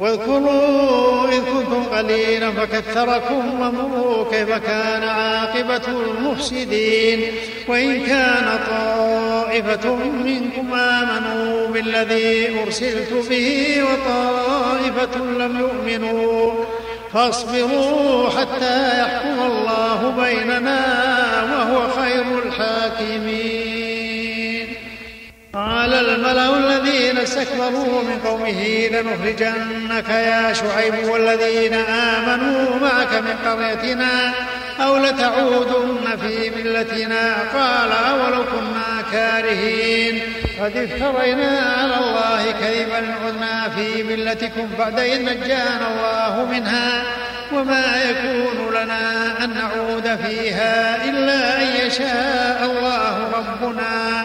واذكروا 0.00 1.28
إذ 1.28 1.40
كنتم 1.44 1.82
قليلا 1.82 2.50
فكثركم 2.50 3.60
وانظروا 3.60 4.30
كيف 4.30 4.50
كان 4.50 5.02
عاقبة 5.02 5.82
المفسدين 5.88 7.32
وإن 7.68 8.06
كان 8.06 8.58
طائفة 8.70 9.94
منكم 10.24 10.74
آمنوا 10.74 11.68
بالذي 11.68 12.60
أرسلت 12.62 13.12
به 13.30 13.78
وطائفة 13.84 15.18
لم 15.18 15.58
يؤمنوا 15.60 16.52
فاصبروا 17.12 18.30
حتى 18.30 19.00
يحكم 19.00 19.40
الله 19.46 20.14
بيننا 20.18 20.80
وهو 21.50 21.88
خير 21.90 22.24
الحاكمين 22.46 23.67
قال 25.58 25.94
الملأ 25.94 26.56
الذين 26.56 27.18
استكبروا 27.18 28.02
من 28.02 28.20
قومه 28.24 28.88
لنخرجنك 28.92 30.08
يا 30.08 30.52
شعيب 30.52 30.94
والذين 31.08 31.74
آمنوا 31.74 32.78
معك 32.80 33.14
من 33.14 33.50
قريتنا 33.50 34.32
أو 34.80 34.96
لتعودن 34.96 36.16
في 36.20 36.50
ملتنا 36.50 37.34
قال 37.54 37.92
أولو 37.92 38.44
كنا 38.44 39.02
كارهين 39.12 40.22
قد 40.60 40.76
افترينا 40.76 41.58
على 41.78 41.96
الله 41.96 42.52
كذبا 42.60 43.14
عدنا 43.24 43.68
في 43.68 44.02
ملتكم 44.02 44.68
بعد 44.78 44.98
إذ 44.98 45.22
نجانا 45.22 45.88
الله 45.90 46.48
منها 46.50 47.02
وما 47.52 48.02
يكون 48.10 48.74
لنا 48.74 49.44
أن 49.44 49.54
نعود 49.54 50.18
فيها 50.26 51.04
إلا 51.04 51.62
أن 51.62 51.86
يشاء 51.86 52.64
الله 52.64 53.30
ربنا 53.32 54.24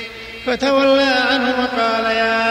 فتولى 0.45 1.15
عنه 1.31 1.55
وقال 1.59 2.05
يا 2.05 2.41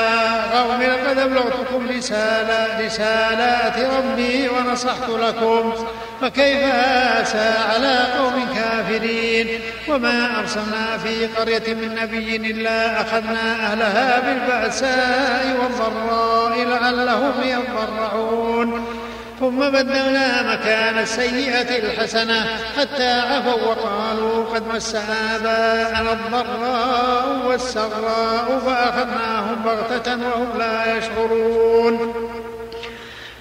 قوم 0.59 0.83
لقد 0.83 1.19
أبلغتكم 1.19 1.89
رسالة 1.97 2.87
رسالات 2.87 3.79
ربي 3.79 4.49
ونصحت 4.49 5.09
لكم. 5.09 5.73
فكيف 6.21 6.75
آسى 7.21 7.53
على 7.75 7.99
قوم 8.19 8.49
كافرين؟ 8.55 9.61
وما 9.89 10.41
أرسلنا 10.41 10.99
في 11.05 11.27
قرية 11.27 11.75
من 11.75 11.95
نبي 12.03 12.37
إلا 12.37 13.01
أخذنا 13.01 13.73
أهلها 13.73 14.21
بالبأساء 14.21 15.57
والضراء 15.63 16.65
لعلهم 16.65 17.33
يضرعون. 17.45 19.00
ثم 19.41 19.71
بدلنا 19.71 20.53
مكان 20.53 20.99
السيئة 20.99 21.79
الحسنة 21.79 22.47
حتى 22.79 23.11
عفوا 23.21 23.53
وقالوا 23.53 24.45
قد 24.45 24.63
مس 24.75 24.95
آباءنا 25.35 26.13
الضراء 26.13 27.47
والسراء 27.47 28.63
فأخذناهم 28.67 29.63
بغتة 29.65 30.17
وهم 30.17 30.59
لا 30.59 30.99
يشعرون. 30.99 32.15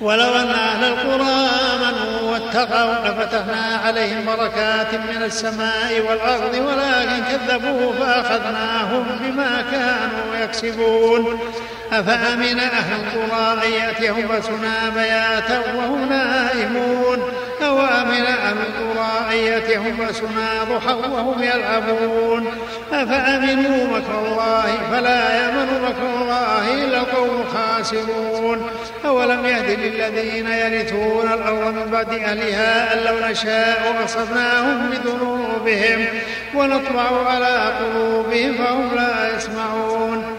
ولو 0.01 0.35
أن 0.35 0.49
أهل 0.49 0.83
القرى 0.83 1.49
آمنوا 1.73 2.31
واتقوا 2.31 3.07
لفتحنا 3.07 3.79
عليهم 3.85 4.25
بركات 4.25 4.93
من 4.93 5.23
السماء 5.23 6.01
والأرض 6.09 6.53
ولكن 6.53 7.23
كذبوا 7.31 7.93
فأخذناهم 7.93 9.05
بما 9.21 9.63
كانوا 9.71 10.43
يكسبون. 10.43 11.39
أفأمن 11.91 12.59
أهل 12.59 12.93
القرى 12.93 13.67
أن 13.67 13.71
يأتيهم 13.71 14.27
بأسنا 14.27 14.89
بياتا 14.95 15.75
وهم 15.75 16.09
نائمون؟ 16.09 17.33
أو 17.61 17.79
أمن 17.79 18.25
أهل 18.25 18.57
القرى 18.57 19.31
أن 19.31 19.37
يأتيهم 19.37 19.95
بأسنا 19.95 20.63
ضحى 20.63 20.93
وهم 20.93 21.43
يلعبون؟ 21.43 22.47
أفأمنوا 22.93 23.87
مكر 23.87 24.19
الله 24.27 24.77
فلا 24.91 25.35
يأمن 25.35 25.81
مكر 25.83 26.21
الله 26.21 26.83
إلا 26.83 26.97
القوم 26.97 27.41
الخاسرون؟ 27.41 28.69
أولم 29.05 29.45
يهد 29.45 29.79
للذين 29.79 30.47
يرثون 30.47 31.33
الأرض 31.33 31.73
من 31.73 31.89
بعد 31.91 32.09
أهلها 32.09 32.93
أن 32.93 32.99
لو 32.99 33.29
نشاء 33.29 33.95
أصبناهم 34.05 34.89
بذنوبهم 34.89 36.05
ونطبع 36.55 37.29
على 37.29 37.73
قلوبهم 37.79 38.53
فهم 38.53 38.95
لا 38.95 39.37
يسمعون. 39.37 40.38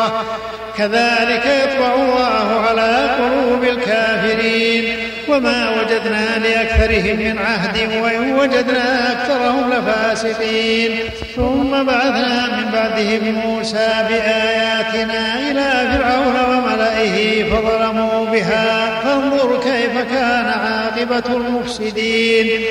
كذلك 0.81 1.45
يطبع 1.45 1.93
الله 1.95 2.59
على 2.59 3.09
قلوب 3.19 3.63
الكافرين. 3.63 4.97
وما 5.29 5.69
وجدنا 5.69 6.39
لأكثرهم 6.43 7.15
من 7.19 7.37
عهد 7.37 8.01
وإن 8.01 8.33
وجدنا 8.33 9.11
أكثرهم 9.11 9.73
لفاسقين. 9.73 10.99
ثم 11.35 11.83
بعثنا 11.83 12.57
من 12.57 12.71
بعدهم 12.73 13.33
موسى 13.45 13.89
بآياتنا 14.09 15.51
إلى 15.51 15.97
فرعون 15.97 16.35
وملئه 16.49 17.43
فظلموا 17.43 18.25
بها. 18.25 19.01
فانظر 19.03 19.59
كيف 19.63 19.93
كان 20.11 20.45
عاقبة 20.45 21.35
المفسدين. 21.35 22.61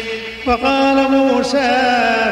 فقال 0.51 1.11
موسى 1.11 1.71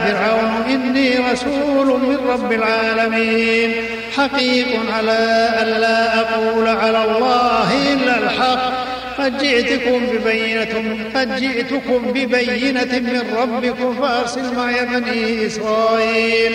فرعون 0.05 0.65
إني 0.69 1.19
رسول 1.33 1.87
من 1.87 2.19
رب 2.29 2.53
العالمين 2.53 3.73
حقيق 4.17 4.67
على 4.93 5.49
ألا 5.63 6.21
أقول 6.21 6.69
على 6.69 7.05
الله 7.05 7.93
إلا 7.93 8.19
الحق. 8.19 8.88
قد 9.19 9.39
جئتكم 9.39 10.07
ببينة 10.07 10.97
قد 11.15 11.37
جئتكم 11.37 12.13
ببينة 12.13 12.99
من 12.99 13.23
ربكم 13.37 13.95
فأرسل 13.95 14.55
معي 14.57 14.87
بني 14.87 15.47
إسرائيل. 15.47 16.53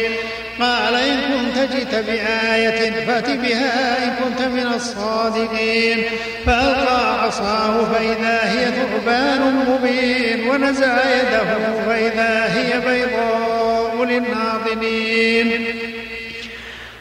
قال 0.60 0.96
إن 0.96 1.18
كنت 1.22 1.72
جئت 1.74 1.96
بآية 1.96 2.92
فأت 2.92 3.30
بها 3.30 4.04
إن 4.04 4.12
كنت 4.24 4.42
من 4.48 4.68
الصادقين. 4.76 6.04
فألقى 6.46 7.24
عصاه 7.24 7.94
فإذا 7.94 8.40
هي 8.44 8.72
ثعبان 8.72 9.66
مبين 9.68 10.50
ونزع 10.50 10.98
يده 11.16 11.84
فإذا 11.88 12.54
هي 12.54 12.80
بيضاء 12.80 14.06
للناظرين. 14.06 15.66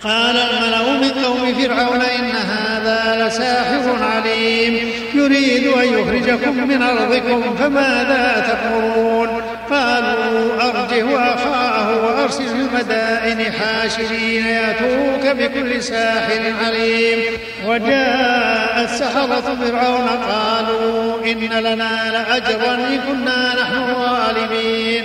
قال 0.04 0.36
الملأ 0.36 0.92
من 0.92 1.24
قوم 1.24 1.54
فرعون 1.54 2.00
إن 2.00 2.30
هذا 2.30 3.26
لساحر 3.26 4.04
عليم. 4.04 4.92
يريد 5.14 5.66
أن 5.66 5.98
يخرجكم 5.98 6.68
من 6.68 6.82
أرضكم 6.82 7.56
فماذا 7.56 8.44
تأمرون 8.46 9.28
قالوا 9.70 10.54
أرجه 10.62 11.04
وأخاه 11.04 12.04
وأرسل 12.04 12.44
في 12.44 12.52
المدائن 12.52 13.52
حاشرين 13.52 14.46
يأتوك 14.46 15.36
بكل 15.36 15.82
ساحر 15.82 16.52
عليم. 16.64 17.18
وجاء 17.66 18.84
السحرة 18.84 19.56
فرعون 19.60 20.08
قالوا 20.08 21.24
إن 21.24 21.38
لنا 21.38 22.10
لأجرا 22.12 22.74
إن 22.74 23.00
كنا 23.08 23.54
نحن 23.62 23.90
الغالبين 23.90 25.04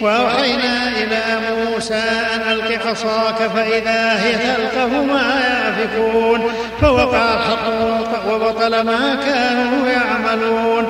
وأوحينا 0.00 0.88
إلى 0.88 1.22
موسى 1.50 2.02
أن 2.34 2.52
ألق 2.52 2.86
عصاك 2.86 3.50
فإذا 3.54 4.22
هي 4.22 4.32
تلقف 4.32 4.92
ما 4.92 5.40
يأفكون 5.40 6.52
فوقع 6.80 7.34
الحق 7.34 8.32
وبطل 8.32 8.80
ما 8.80 9.14
كانوا 9.26 9.88
يعملون. 9.88 10.86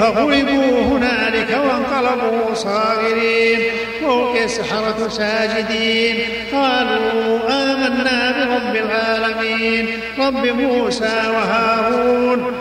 فغلبوا 0.00 0.82
هنالك 0.82 1.50
وانقلبوا 1.50 2.54
صاغرين. 2.54 3.60
وألقي 4.02 4.44
السحرة 4.44 5.08
ساجدين. 5.08 6.16
قالوا 6.52 7.40
آمنا 7.50 8.32
برب 8.32 8.76
العالمين. 8.76 10.00
رب 10.18 10.46
موسى 10.46 11.22
وهارون. 11.34 12.52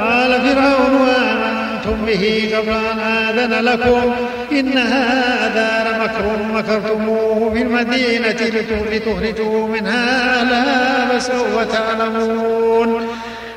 قال 0.00 0.40
فرعون 0.40 1.59
آمنتم 1.90 2.06
به 2.06 2.50
قبل 2.56 2.68
أن 2.70 2.98
آذن 2.98 3.64
لكم 3.64 4.14
إن 4.52 4.78
هذا 4.78 5.86
لمكر 5.90 6.42
مكرتموه 6.54 7.50
في 7.54 7.62
المدينة 7.62 8.62
لتخرجوا 8.92 9.68
منها 9.68 10.40
أهلها 10.40 11.18
فسوف 11.18 11.72
تعلمون. 11.72 13.06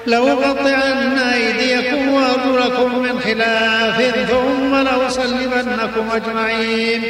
لأقطعن 0.06 1.18
أيديكم 1.18 2.14
وأرجلكم 2.14 3.00
من 3.00 3.20
خلاف 3.20 4.02
ثم 4.30 4.76
لأصلبنكم 4.76 6.10
أجمعين. 6.16 7.02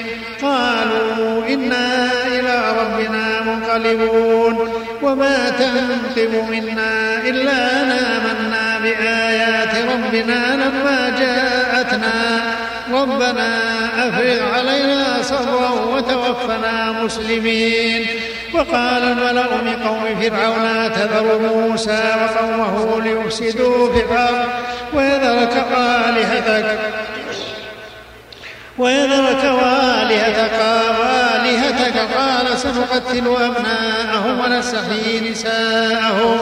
قالوا 0.41 1.47
إنا 1.49 2.09
إلى 2.27 2.73
ربنا 2.79 3.41
منقلبون. 3.41 4.69
وما 5.01 5.49
تنقم 5.49 6.51
منا 6.51 7.17
إلا 7.25 7.81
أن 7.81 7.91
بآيات 8.83 9.73
ربنا 9.91 10.55
لما 10.55 10.99
جاءتنا. 11.19 12.17
ربنا 12.91 13.49
أفرغ 14.07 14.41
علينا 14.55 15.21
صبرا 15.21 15.69
وتوفنا 15.69 16.91
مسلمين. 16.91 18.05
وقال 18.53 19.03
الملأ 19.03 19.61
من 19.61 19.75
قوم 19.87 20.05
فرعون 20.21 20.91
تذر 20.93 21.39
موسى 21.39 22.03
وقومه 22.21 23.01
ليفسدوا 23.01 23.93
في 23.93 23.99
الأرض 24.05 24.49
ويذرك 24.93 25.65
آلهتك 25.77 26.79
ويذرك 28.77 29.43
والهتك 29.43 30.59
والهتك 30.99 31.97
قال 32.17 32.57
سنقتل 32.57 33.27
أبناءهم 33.27 34.39
ونستحيي 34.45 35.31
نساءهم 35.31 36.39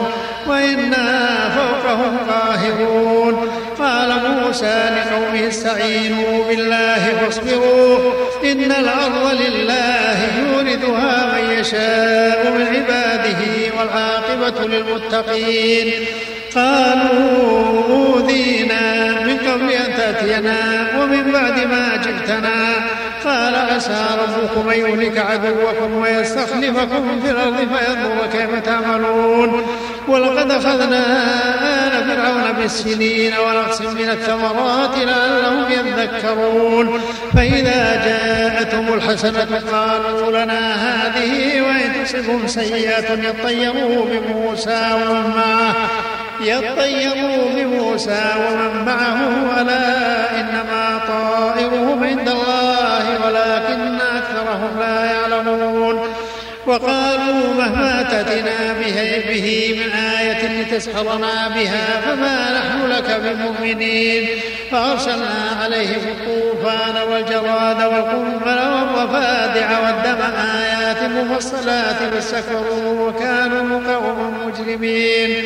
وإنا 0.48 1.28
فوقهم 1.56 2.16
قاهرون. 2.30 3.48
قال 3.78 4.12
موسى 4.26 4.90
لقومه 4.96 5.48
استعينوا 5.48 6.44
بالله 6.48 7.12
فاصبروا 7.20 8.12
إن 8.44 8.72
الأرض 8.72 9.34
لله 9.40 10.18
يورثها 10.38 11.32
من 11.32 11.50
يشاء 11.58 12.50
من 12.50 12.66
عباده 12.66 13.42
والعاقبة 13.78 14.66
للمتقين. 14.66 15.92
قالوا 16.54 17.82
أوذينا 17.88 19.10
من 19.26 19.38
قبل 19.38 19.70
أن 19.72 19.96
تأتينا 19.96 20.86
ومن 20.98 21.32
بعد 21.32 21.66
ما 21.66 21.96
جئتنا 22.32 22.74
قال 23.24 23.54
عسى 23.54 24.06
ربكم 24.22 24.70
أن 24.70 24.78
يهلك 24.78 25.18
عدوكم 25.18 25.96
ويستخلفكم 25.96 27.20
في 27.20 27.30
الأرض 27.30 27.56
فينظر 27.56 28.26
كيف 28.32 28.64
تعملون. 28.64 29.66
ولقد 30.08 30.50
أخذنا 30.50 31.04
آل 31.62 32.04
فرعون 32.04 32.52
بالسنين 32.52 33.32
ونقص 33.38 33.80
من 33.80 34.10
الثمرات 34.10 34.98
لعلهم 34.98 35.72
يذكرون. 35.72 37.00
فإذا 37.34 38.04
جاءتهم 38.04 38.94
الحسنة 38.94 39.62
قالوا 39.72 40.44
لنا 40.44 40.74
هذه 40.74 41.62
وإن 41.62 42.04
تصبهم 42.04 42.46
سيئات 42.46 43.10
يطيروا 43.10 44.04
بموسى 44.04 44.90
ومن 44.94 45.30
معه 45.36 45.74
يطيروا 46.42 47.50
بموسى 47.56 48.24
ومن 48.36 48.84
معه 48.86 49.60
ألا 49.60 50.40
إنما 50.40 51.00
طائرهم 51.08 52.04
عند 52.04 52.28
الله 52.28 53.26
ولكن 53.26 54.00
أكثرهم 54.00 54.78
لا 54.78 55.04
يعلمون. 55.04 56.00
وقالوا 56.66 57.54
مهما 57.58 58.02
تأتنا 58.02 58.72
به, 58.80 59.22
به 59.28 59.80
من 59.80 59.92
آية 59.92 60.62
لتسحرنا 60.62 61.48
بها 61.48 62.00
فما 62.06 62.58
نحن 62.58 62.86
لك 62.90 63.20
بمؤمنين. 63.24 64.28
فأرسلنا 64.70 65.56
عليهم 65.62 66.04
الطوفان 66.08 66.96
والجراد 67.10 67.82
والقنبل 67.82 68.58
والضفادع 68.72 69.68
والدم 69.80 70.20
آيات 70.60 71.02
مفصلات 71.02 71.96
فاستكبروا 72.12 73.08
وكانوا 73.08 73.80
قوما 73.94 74.32
مجرمين. 74.46 75.44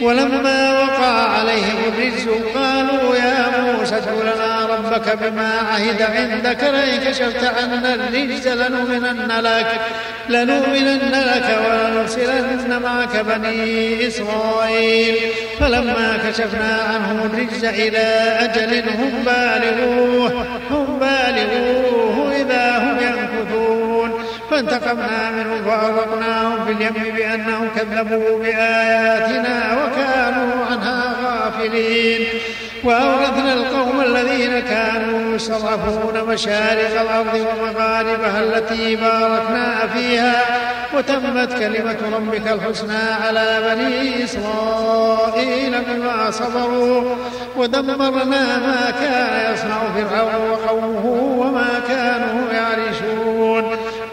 ولما 0.00 0.80
وقع 0.80 1.38
عليهم 1.38 1.78
الرجز 1.88 2.28
قالوا 2.54 3.16
يا 3.16 3.60
موسى 3.60 3.96
ادع 3.96 4.12
لنا 4.12 4.66
ربك 4.66 5.18
بما 5.18 5.52
عهد 5.72 6.02
عندك 6.02 6.64
لئن 6.64 7.10
كشفت 7.10 7.44
عنا 7.44 7.94
الرجز 7.94 8.48
لنؤمنن 8.48 9.32
لك 9.40 9.80
لنؤمنن 10.28 11.10
لك 11.12 11.58
ولنرسلن 11.66 12.82
معك 12.82 13.16
بني 13.16 14.08
إسرائيل. 14.08 15.16
فلما 15.60 16.18
كشفنا 16.28 16.78
عنهم 16.88 17.26
الرجز 17.26 17.64
إلى 17.64 17.98
أجل 18.40 18.88
هم 18.88 19.24
بالغوه 19.24 20.46
هم 20.70 20.98
بالغوه 20.98 22.36
إذا 22.36 22.78
هم 22.78 23.17
فانتقمنا 24.58 25.30
منهم 25.30 25.64
فأغرقناهم 25.64 26.64
في 26.66 26.72
اليم 26.72 27.14
بأنهم 27.16 27.68
كذبوا 27.76 28.38
بآياتنا 28.38 29.76
وكانوا 29.78 30.64
عنها 30.70 31.14
غافلين. 31.24 32.26
وأورثنا 32.84 33.52
القوم 33.52 34.00
الذين 34.00 34.60
كانوا 34.60 35.34
يستضعفون 35.34 36.28
مشارق 36.28 37.00
الأرض 37.00 37.34
ومغاربها 37.34 38.40
التي 38.40 38.96
باركنا 38.96 39.86
فيها 39.94 40.42
وتمت 40.94 41.52
كلمة 41.58 41.96
ربك 42.16 42.52
الحسنى 42.52 43.12
على 43.26 43.58
بني 43.66 44.24
إسرائيل 44.24 45.72
بما 45.88 46.30
صبروا 46.30 47.16
ودمرنا 47.56 48.58
ما 48.58 48.90
كان 49.00 49.54
يصنع 49.54 49.78
فرعون 49.94 50.50
وقومه 50.50 51.06
وما 51.38 51.68
يعرشون 51.88 52.07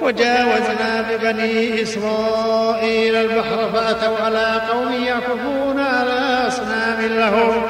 وجاوزنا 0.06 1.06
ببني 1.10 1.82
إسرائيل 1.82 3.16
البحر 3.16 3.70
فأتوا 3.74 4.26
على 4.26 4.62
قوم 4.72 4.94
يعكفون 5.08 5.80
على 5.80 6.48
أصنام 6.48 7.02
لهم. 7.02 7.62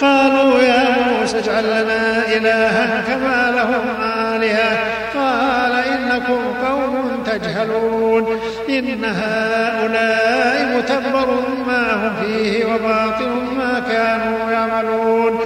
قالوا 0.00 0.60
يا 0.60 0.96
موسى 1.08 1.38
اجعل 1.38 1.64
لنا 1.64 2.26
إلها 2.36 3.04
كما 3.08 3.52
لهم 3.56 4.02
آلهة. 4.34 4.78
قال 5.14 5.72
إنكم 5.72 6.40
قوم 6.68 7.24
تجهلون. 7.26 8.40
إن 8.68 9.04
هؤلاء 9.04 10.76
متبر 10.76 11.28
ما 11.66 11.94
هم 11.94 12.12
فيه 12.22 12.64
وباطل 12.64 13.28
ما 13.56 13.82
كانوا 13.90 14.50
يعملون. 14.50 15.40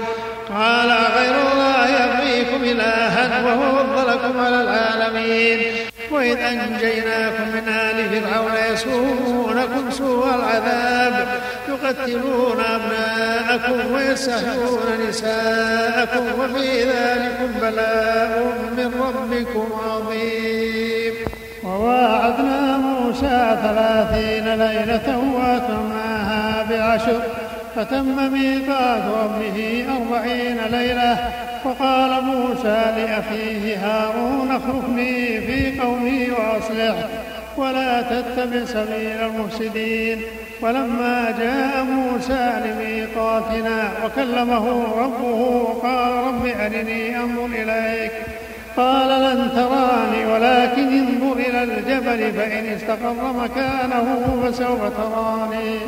قال 0.59 0.89
غير 0.89 1.35
الله 1.53 1.89
يبغيكم 1.89 2.65
إلها 2.65 3.43
وهو 3.45 3.85
فضلكم 3.85 4.41
على 4.41 4.61
العالمين. 4.61 5.61
وإذ 6.15 6.39
أنجيناكم 6.39 7.49
من 7.55 7.69
آل 7.69 7.99
فرعون 8.11 8.53
يسومونكم 8.73 9.91
سوء 9.91 10.27
العذاب 10.35 11.27
يقتلون 11.69 12.61
أبناءكم 12.61 13.93
ويستحيون 13.93 15.09
نساءكم 15.09 16.25
وفي 16.41 16.83
ذلكم 16.83 17.49
بلاء 17.63 18.33
من 18.77 18.91
ربكم 19.07 19.67
عظيم. 19.89 21.15
وواعدنا 21.65 22.77
موسى 22.77 23.59
ثلاثين 23.63 24.47
ليلة 24.55 25.19
وأتمناها 25.35 26.67
بعشر 26.71 27.21
فتم 27.77 28.33
ميقات 28.33 29.03
ربه 29.23 29.87
أربعين 29.97 30.59
ليلة 30.71 31.31
وقال 31.65 32.25
موسى 32.25 32.85
لأخيه 32.97 33.77
هارون 33.77 34.51
اخلفني 34.51 35.41
في 35.41 35.81
قومي 35.81 36.31
وأصلح 36.31 37.09
ولا 37.57 38.03
تتبع 38.03 38.65
سبيل 38.65 39.21
المفسدين. 39.21 40.23
ولما 40.61 41.35
جاء 41.39 41.85
موسى 41.85 42.53
لميقاتنا 42.65 43.93
وكلمه 44.05 44.85
ربه 44.99 45.65
قال 45.83 46.13
رب 46.13 46.47
أرني 46.47 47.17
أنظر 47.17 47.47
إليك. 47.47 48.13
قال 48.77 49.09
لن 49.09 49.51
تراني 49.55 50.27
ولكن 50.33 50.99
انظر 50.99 51.37
إلى 51.37 51.63
الجبل 51.63 52.33
فإن 52.33 52.67
استقر 52.67 53.33
مكانه 53.33 54.07
فسوف 54.45 54.81
تراني. 54.97 55.79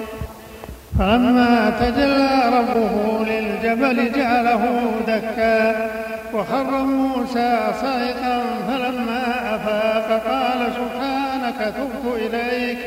فلما 0.98 1.70
تجلى 1.80 2.58
ربه 2.58 3.24
للجبل 3.24 4.12
جعله 4.12 4.90
دكا 5.06 5.88
وخر 6.34 6.70
موسى 6.84 7.58
صائقا 7.82 8.42
فلما 8.68 9.22
أفاق 9.54 10.22
قال 10.28 10.72
سبحانك 10.72 11.74
تبت 11.76 12.14
إليك 12.16 12.78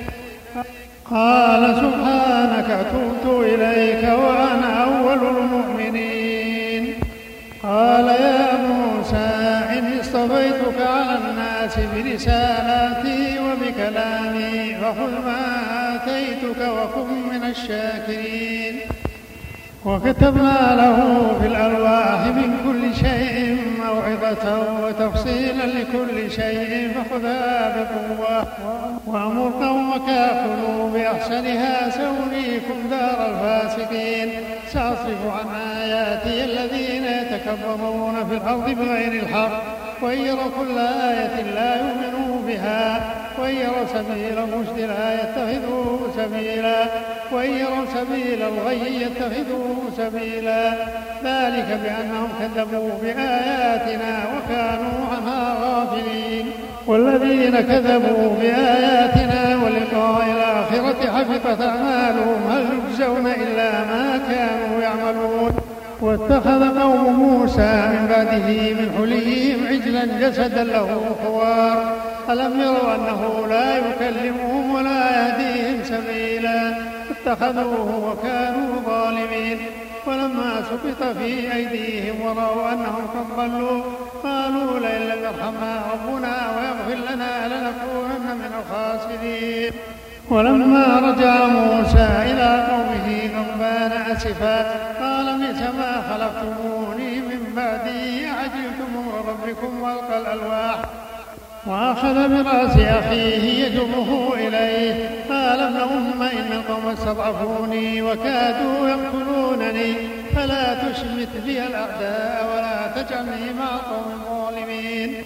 قال 1.12 1.76
سبحانك 1.76 2.86
تبت 2.92 3.26
إليك 3.44 4.04
وأنا 4.04 4.84
أول 4.84 5.38
المؤمنين 5.38 6.94
قال 7.64 8.08
يا 8.08 8.58
موسى 8.68 9.30
إني 9.78 10.02
اصطفيتك 10.02 10.88
على 10.88 11.18
الناس 11.18 11.76
برسالاتي 11.96 13.40
وبكلامي 13.40 14.76
فخذ 14.76 15.12
ما 15.26 15.42
آتيتك 15.96 16.62
وكن 16.70 17.29
الشاكرين. 17.64 18.80
وكتبنا 19.86 20.76
له 20.76 20.98
في 21.42 21.48
الألواح 21.48 22.26
من 22.26 22.50
كل 22.66 22.96
شيء 22.96 23.58
موعظة 23.86 24.46
وتفصيلا 24.84 25.66
لكل 25.66 26.32
شيء 26.32 26.92
فخذها 26.96 27.76
بقوة 27.76 28.48
وأمر 29.06 29.66
قومك 29.66 30.08
يأكلوا 30.08 30.90
بأحسنها 30.94 31.90
سأريكم 31.90 32.90
دار 32.90 33.20
الفاسقين. 33.30 34.30
سأصرف 34.68 35.22
عن 35.40 35.56
آياتي 35.56 36.46
الذين 36.46 37.04
يتكبرون 37.04 38.16
في 38.30 38.36
الأرض 38.36 38.70
بغير 38.70 39.24
الحق. 39.24 39.89
وإن 40.02 40.18
يروا 40.18 40.52
كل 40.60 40.78
آية 40.78 41.36
لا 41.56 41.76
يؤمنوا 41.76 42.36
بها 42.48 43.02
وإن 43.40 43.56
يروا 43.56 43.86
سبيل 43.94 44.38
الرشد 44.38 44.80
لا 44.80 45.08
يتخذوه 45.14 46.00
سبيلا 46.18 46.80
وإن 47.32 47.52
يروا 47.52 47.86
سبيل 47.96 48.42
الغي 48.42 49.02
يتخذوه 49.02 49.78
سبيلا. 49.98 50.70
ذلك 51.24 51.80
بأنهم 51.84 52.30
كذبوا 52.40 52.90
بآياتنا 53.02 54.14
وكانوا 54.34 55.00
عنها 55.12 55.56
غافلين. 55.64 56.46
والذين 56.88 57.56
كذبوا 57.62 58.36
بآياتنا 58.42 59.42
ولقاء 59.64 60.24
الآخرة 60.36 61.12
حفظت 61.12 61.62
أعمالهم 61.62 62.40
هل 62.52 62.66
يجزون 62.78 63.28
إلا 63.28 63.72
ما 63.72 64.20
كانوا 64.30 64.69
واتخذ 66.02 66.80
قوم 66.80 67.14
موسى 67.14 67.74
من 67.94 68.08
بعده 68.10 68.50
من 68.74 68.88
حليهم 68.98 69.68
عجلا 69.68 70.06
جسدا 70.06 70.64
له 70.64 71.16
خوار. 71.24 71.96
ألم 72.30 72.62
يروا 72.62 72.96
أنه 72.96 73.48
لا 73.50 73.78
يكلمهم 73.78 74.76
ولا 74.76 75.02
يهديهم 75.18 75.84
سبيلا؟ 75.84 76.74
اتخذوه 77.12 77.90
وكانوا 78.08 78.70
ظالمين. 78.86 79.58
ولما 80.08 80.62
سقط 80.70 81.18
في 81.18 81.54
أيديهم 81.56 82.22
ورأوا 82.22 82.74
أنهم 82.74 83.06
قد 83.16 83.28
ضلوا 83.38 83.82
قالوا 84.24 84.80
لئن 84.80 85.02
لم 85.02 85.24
يرحمنا 85.24 85.74
ربنا 85.94 86.36
ويغفر 86.56 87.14
لنا 87.14 87.48
لنكونن 87.48 88.26
من 88.42 88.52
الخاسرين. 88.60 89.72
ولما 90.30 90.86
رجع 91.00 91.46
موسى 91.46 92.08
إلى 92.30 92.68
قومه 92.70 93.08
غضبان 93.36 93.92
أسفا 94.12 94.58
ما 95.72 96.02
خلقتموني 96.10 97.20
من 97.20 97.54
بعدي 97.56 98.28
أعجلتم 98.28 98.98
أمر 98.98 99.26
ربكم 99.30 99.82
وألقى 99.82 100.18
الألواح. 100.18 100.82
وأخذ 101.66 102.30
برأس 102.30 102.78
أخيه 102.78 103.66
يجره 103.66 104.34
إليه. 104.34 105.10
قال 105.30 105.60
ابن 105.60 105.78
أم 105.78 106.22
إن 106.22 106.52
القوم 106.52 106.88
استضعفوني 106.88 108.02
وكادوا 108.02 108.90
يقتلونني 108.90 109.94
فلا 110.36 110.74
تشمت 110.74 111.30
بي 111.46 111.68
الأعداء 111.68 112.48
ولا 112.52 113.02
تجعلني 113.02 113.54
مع 113.60 113.76
القوم 113.76 114.12
الظالمين. 114.12 115.24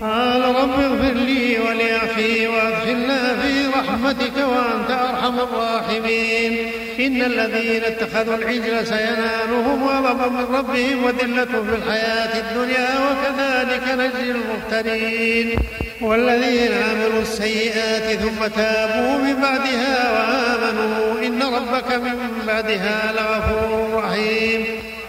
قال 0.00 0.42
رب 0.42 0.80
اغفر 0.80 1.12
لي 1.12 1.58
ولأخي 1.58 2.46
وادخلنا 2.46 3.36
في 3.42 3.66
رحمتك 3.66 4.36
وأنت 4.36 4.90
أرحم 4.90 5.40
الراحمين. 5.40 6.72
إن 7.00 7.22
الذين 7.22 7.84
اتخذوا 7.84 8.34
العجل 8.34 8.86
سينالهم 8.86 9.84
غضب 9.84 10.32
من 10.32 10.56
ربهم 10.56 11.04
وذلة 11.04 11.44
في 11.44 11.74
الحياة 11.76 12.40
الدنيا 12.40 12.88
وكذلك 13.06 13.82
نجزي 13.98 14.30
المفترين. 14.30 15.58
والذين 16.00 16.72
عملوا 16.72 17.22
السيئات 17.22 18.18
ثم 18.18 18.46
تابوا 18.46 19.18
من 19.18 19.34
بعدها 19.34 20.10
وآمنوا 20.12 21.26
إن 21.26 21.42
ربك 21.42 21.92
من 21.94 22.44
بعدها 22.46 23.12
لغفور 23.12 24.04
رحيم. 24.04 24.79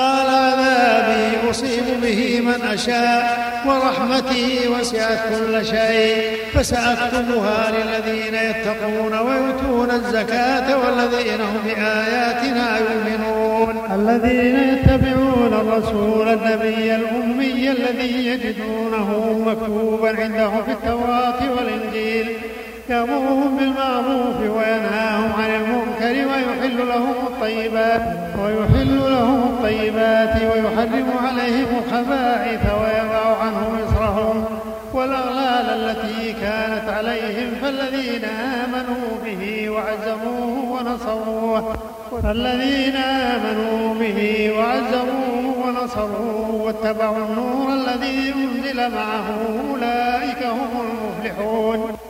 قال 0.00 0.28
عذابي 0.28 1.50
أصيب 1.50 1.84
به 2.02 2.40
من 2.40 2.68
أشاء 2.74 3.50
ورحمتي 3.66 4.68
وسعت 4.68 5.18
كل 5.28 5.66
شيء 5.66 6.36
فسأكتبها 6.54 7.70
للذين 7.70 8.34
يتقون 8.34 9.18
ويؤتون 9.18 9.90
الزكاة 9.90 10.78
والذين 10.78 11.40
هم 11.40 11.58
بآياتنا 11.66 12.78
يؤمنون. 12.78 13.74
الذين 13.94 14.56
يتبعون 14.72 15.52
الرسول 15.52 16.28
النبي 16.28 16.94
الأمي 16.94 17.70
الذي 17.70 18.26
يجدونه 18.26 19.38
مكتوبا 19.46 20.22
عندهم 20.22 20.62
في 20.64 20.72
التوراة 20.72 21.40
والإنجيل 21.56 22.36
يأمرهم 22.88 23.56
بالمعروف 23.56 24.40
وينهاهم 24.40 25.32
عن 25.32 25.50
المنكر 25.50 26.28
ويحل 26.28 26.88
لهم 26.88 27.14
الطيبات 27.40 28.02
ويحل 28.38 28.96
لهم 28.96 29.42
الطيبات 29.42 30.42
ويحرم 30.42 31.10
عليهم 31.24 31.66
الخبائث 31.78 32.60
ويضع 32.64 33.36
عنهم 33.36 33.78
إصرهم. 33.88 34.44
والأغلال 34.92 35.66
التي 35.66 36.32
كانت 36.32 36.88
عليهم 36.88 37.50
فالذين 37.62 38.24
آمنوا 38.24 39.08
به 39.24 39.70
وعزروه 39.70 40.70
ونصروه. 40.70 41.74
فالذين 42.22 42.96
آمنوا 42.96 43.94
به 43.94 44.50
وعزروه 44.58 45.66
ونصروه 45.66 46.50
واتبعوا 46.50 47.16
النور 47.16 47.72
الذي 47.72 48.34
أنزل 48.34 48.94
معه 48.94 49.26
أولئك 49.70 50.42
هم 50.42 50.86
المفلحون. 50.86 52.09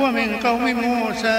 ومن 0.00 0.36
قوم 0.44 0.64
موسى 0.64 1.38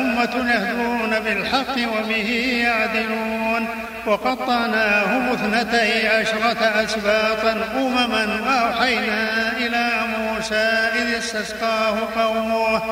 أمة 0.00 0.50
يهدون 0.50 1.20
بالحق 1.20 1.76
وبه 1.98 2.60
يعدلون. 2.64 3.68
وقطعناهم 4.06 5.32
اثنتي 5.32 6.08
عشرة 6.08 6.82
أسباطا 6.84 7.52
أمما 7.76 8.40
وأوحينا 8.46 9.52
إلى 9.56 9.90
موسى 10.18 10.68
إذ 10.98 11.18
استسقاه 11.18 11.96
قومه 12.16 12.82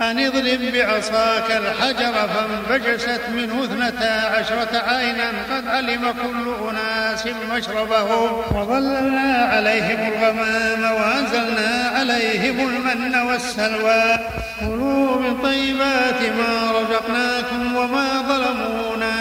أن 0.00 0.18
اضرب 0.18 0.60
بعصاك 0.74 1.50
الحجر 1.50 2.12
فانبجست 2.28 3.20
منه 3.34 3.64
اثنتا 3.64 4.36
عشرة 4.36 4.82
عينا 4.88 5.28
قد 5.50 5.68
علم 5.68 6.14
كل 6.22 6.68
أناس 6.70 7.28
مشربهم 7.52 8.42
وظللنا 8.54 9.48
عليهم 9.52 10.12
الغمام 10.12 10.94
وأنزلنا 10.94 11.92
عليهم 11.98 12.68
المن 12.68 13.14
والسلوى. 13.14 14.29
كلوا 14.60 15.16
من 15.16 15.38
طيبات 15.42 16.22
ما 16.22 16.72
رزقناكم 16.80 17.76
وما 17.76 18.22
ظلمونا 18.28 19.14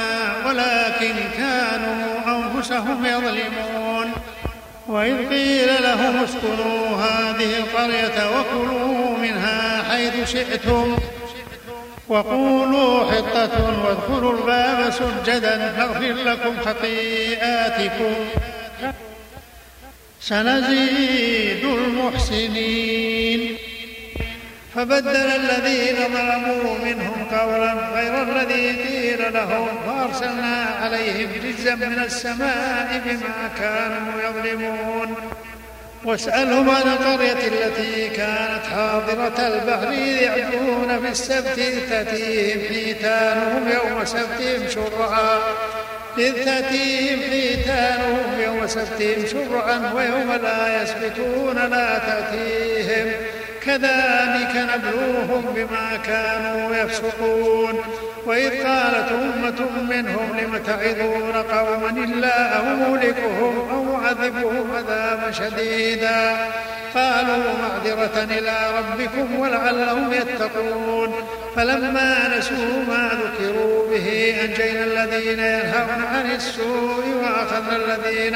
ولكن 0.46 1.16
كانوا 1.38 2.04
أنفسهم 2.28 3.06
يظلمون. 3.06 4.12
وإذ 4.88 5.30
قيل 5.30 5.84
لهم 5.84 6.24
اسكنوا 6.24 6.98
هذه 6.98 7.58
القرية 7.58 8.40
وكلوا 8.40 9.18
منها 9.18 9.84
حيث 9.84 10.32
شئتم. 10.32 10.98
وقولوا 12.08 13.12
حطة 13.12 13.86
وادخلوا 13.86 14.34
الباب 14.34 14.90
سجدا 14.90 15.58
نغفر 15.58 16.14
لكم 16.14 16.60
خطيئاتكم. 16.66 18.16
سنزيد 20.22 21.66
المحسنين. 21.66 23.58
فبدل 24.80 25.16
الذين 25.16 25.96
ظلموا 25.96 26.78
منهم 26.86 27.28
قولا 27.32 27.74
غير 27.74 28.24
الذي 28.24 28.72
قيل 28.72 29.34
لهم 29.34 29.68
فارسلنا 29.86 30.66
عليهم 30.82 31.30
رجزا 31.46 31.76
من 31.76 32.04
السماء 32.06 33.02
بما 33.06 33.50
كانوا 33.60 34.22
يظلمون. 34.30 35.16
واسألهم 36.06 36.70
عن 36.70 36.82
القرية 36.82 37.48
التي 37.48 38.10
كانت 38.10 38.66
حاضرة 38.76 39.48
البحر 39.48 39.90
إذ 39.92 40.22
يعدون 40.22 41.00
في 41.02 41.12
السبت 41.12 41.60
تأتيهم 41.90 42.62
حيتانهم 42.70 43.68
يوم 43.68 44.06
سبتهم 44.06 44.70
شرعا. 44.70 45.40
إذ 46.18 46.46
تأتيهم 46.46 47.20
حيتانهم 47.30 48.40
يوم 48.46 48.68
سبتهم 48.68 49.26
شرعا 49.32 49.94
ويوم 49.96 50.32
لا 50.44 50.84
يسبتون 50.84 51.56
لا 51.56 51.98
تأتيهم. 51.98 53.12
كذلك 53.70 54.54
نبلوهم 54.74 55.54
بما 55.56 56.00
كانوا 56.06 56.76
يفسقون. 56.76 57.76
وإذ 58.26 58.50
قالت 58.50 59.12
أمة 59.12 59.60
منهم 59.90 60.38
لم 60.40 60.58
تعظون 60.58 61.34
قوما 61.34 61.90
الله 61.90 62.62
مهلكهم 62.80 63.70
أو 63.72 63.84
معذبهم 63.84 64.72
عذابا 64.76 65.32
شديدا. 65.32 66.38
قالوا 66.96 67.44
معذرة 67.62 68.24
إلى 68.24 68.56
ربكم 68.78 69.40
ولعلهم 69.40 70.14
يتقون. 70.14 71.14
فلما 71.56 72.38
نسوا 72.38 72.84
ما 72.88 73.10
ذكروا 73.22 73.90
به 73.92 74.36
أنجينا 74.44 74.84
الذين 74.84 75.40
ينهون 75.40 76.06
عن 76.14 76.32
السوء 76.36 77.06
وأخذنا 77.24 77.76
الذين 77.76 78.36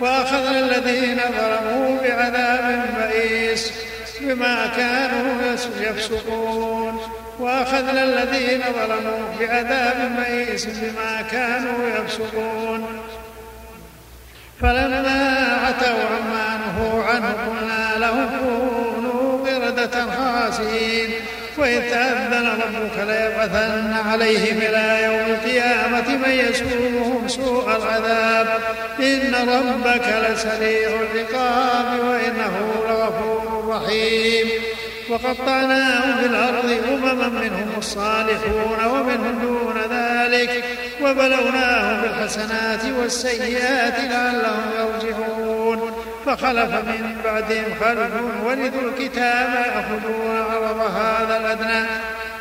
وأخذنا 0.00 0.58
الذين 0.58 1.20
ظلموا 1.38 1.98
بعذاب 2.02 2.86
بئيس. 2.96 3.72
بما 4.20 4.66
كانوا 4.76 5.52
يفسقون. 5.80 7.00
وأخذنا 7.38 8.04
الذين 8.04 8.62
ظلموا 8.62 9.22
بعذاب 9.40 9.98
بئيس 10.18 10.66
بما 10.66 11.22
كانوا 11.30 11.88
يفسقون. 11.98 13.00
فلما 14.60 15.58
عتوا 15.66 16.04
عما 16.10 16.48
نهوا 16.66 17.04
عنه 17.04 17.34
قلنا 17.46 17.98
لهم 17.98 18.28
كونوا 18.40 19.46
قردة 19.46 20.06
خاسئين. 20.16 21.10
وإذ 21.58 21.90
تأذن 21.90 22.46
ربك 22.46 22.96
ليبعثن 23.08 23.92
عليهم 24.10 24.56
إلى 24.56 25.04
يوم 25.04 25.34
القيامة 25.34 26.08
من 26.16 26.30
يسومهم 26.30 27.28
سوء 27.28 27.76
العذاب. 27.76 28.48
إن 29.00 29.34
ربك 29.34 30.06
لسريع 30.28 30.88
العقاب 30.88 32.00
وإنه 32.04 32.54
لغفور 32.88 33.39
رحيم 33.70 34.48
وقطعناهم 35.10 36.20
في 36.20 36.26
الأرض 36.26 36.78
أمما 36.88 37.28
منهم 37.28 37.72
الصالحون 37.78 38.84
ومنهم 38.86 39.38
دون 39.42 39.74
ذلك. 39.90 40.64
وبلوناهم 41.02 42.00
بالحسنات 42.02 42.80
والسيئات 42.98 43.94
لعلهم 44.10 44.70
يرجعون. 44.78 45.90
فخلف 46.26 46.70
من 46.74 47.16
بعدهم 47.24 47.64
خلف 47.80 48.10
ورثوا 48.44 48.90
الكتاب 48.90 49.48
يأخذون 49.66 50.44
عرض 50.50 50.80
هذا 50.80 51.36
الأدنى. 51.36 51.86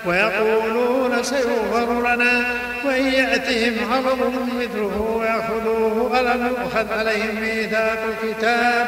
ويقولون 0.06 1.24
سيغفر 1.24 2.16
لنا. 2.16 2.44
وإن 2.86 3.06
يأتهم 3.06 3.74
عرض 3.94 4.34
مثله 4.60 5.22
يأخذوه 5.26 6.20
ألم 6.20 6.48
يؤخذ 6.48 6.94
عليهم 7.00 7.42
ميثاق 7.42 8.00
الكتاب؟ 8.24 8.88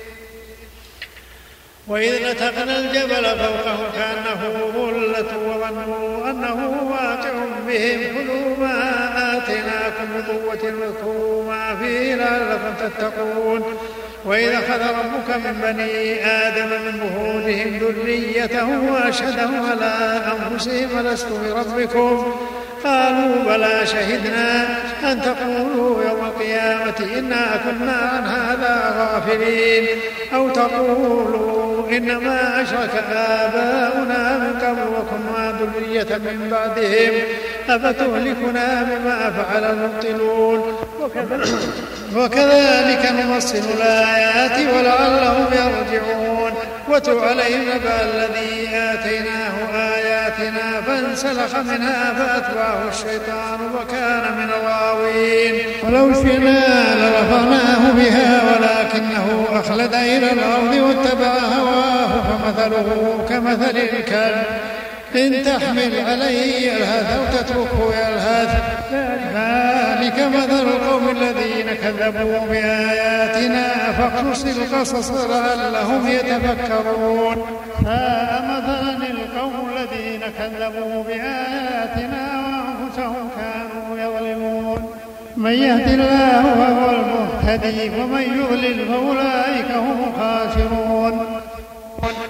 وإذ 1.91 2.31
نتقنا 2.31 2.79
الجبل 2.79 3.25
فوقهم 3.25 3.85
كأنه 3.95 4.41
ظلة 4.75 5.31
وظنوا 5.47 6.29
أنه 6.29 6.89
واقع 6.91 7.31
بهم 7.67 7.99
خذوا 8.15 8.57
ما 8.59 8.77
آتيناكم 9.37 10.07
بقوة 10.15 10.63
واذكروا 10.63 11.43
ما 11.43 11.75
فيه 11.75 12.15
لعلكم 12.15 12.73
تتقون. 12.79 13.77
وإذا 14.25 14.57
أخذ 14.57 14.81
ربك 14.81 15.35
من 15.45 15.61
بني 15.63 16.25
آدم 16.25 16.69
من 16.69 16.99
ظهورهم 16.99 17.79
ذريتهم 17.81 18.89
وأشهدهم 18.89 19.69
على 19.71 20.21
أنفسهم 20.31 20.99
ألست 20.99 21.27
بربكم. 21.27 22.35
قالوا 22.83 23.35
بلى 23.47 23.85
شهدنا 23.85 24.77
أن 25.03 25.21
تقولوا 25.21 26.03
يوم 26.03 26.25
القيامة 26.25 27.19
إنا 27.19 27.59
كنا 27.63 27.93
عن 27.93 28.23
هذا 28.25 28.93
غافلين. 28.97 29.87
أو 30.35 30.49
تقولوا 30.49 31.70
إنما 31.91 32.61
أشرك 32.61 33.03
آباؤنا 33.15 34.37
من 34.37 34.59
قبل 34.59 34.87
وكنا 34.95 35.59
ذرية 35.59 36.17
من 36.17 36.47
بعدهم 36.51 37.13
أفتهلكنا 37.69 38.83
بما 38.83 39.31
فعل 39.31 39.63
المبطلون؟ 39.63 40.77
وكذلك 42.15 43.11
نفصل 43.11 43.57
الآيات 43.77 44.73
ولعلهم 44.75 45.45
يرجعون. 45.53 46.51
واتل 46.89 47.19
عليهم 47.19 47.61
نبأ 47.61 48.01
الذي 48.01 48.69
آتيناه 48.73 49.53
آياتنا 50.41 50.81
فانسلخ 50.81 51.55
منها 51.55 52.13
فأتبعه 52.13 52.89
الشيطان 52.89 53.59
وكان 53.75 54.37
من 54.37 54.49
الغاوين. 54.49 55.61
ولو 55.83 56.13
شئنا 56.13 56.95
لرفعناه 56.95 57.91
بها 57.91 58.41
ولكنه 58.43 59.47
أخلد 59.51 59.93
إلى 59.93 60.31
الأرض 60.31 60.73
واتبع 60.75 61.33
هواه 61.57 62.11
فمثله 62.23 63.25
كمثل 63.29 63.77
الكلب. 63.77 64.70
إن 65.15 65.43
تحمل 65.43 65.99
عليه 66.07 66.71
يلهث 66.71 67.17
أو 67.17 67.37
تتركه 67.37 67.93
يلهث 67.95 68.51
ذلك 69.33 70.27
مثل 70.35 70.67
القوم 70.67 71.09
الذين 71.09 71.73
كذبوا 71.83 72.39
بآياتنا 72.49 73.63
فاقصص 73.97 74.45
القصص 74.45 75.11
لعلهم 75.11 76.07
يتفكرون. 76.07 77.45
ساء 77.83 78.43
مثلا 78.49 79.07
القوم 79.09 79.69
الذين 79.75 80.21
كذبوا 80.39 81.03
بآياتنا 81.03 82.23
وأنفسهم 82.45 83.29
كانوا 83.35 83.97
يظلمون. 83.97 84.89
من 85.37 85.51
يهد 85.51 85.87
الله 85.87 86.43
فهو 86.43 86.89
المهتدي 86.89 87.89
ومن 87.89 88.21
يضلل 88.21 88.87
فأولئك 88.87 89.71
هم 89.71 90.05
الخاسرون. 90.07 91.40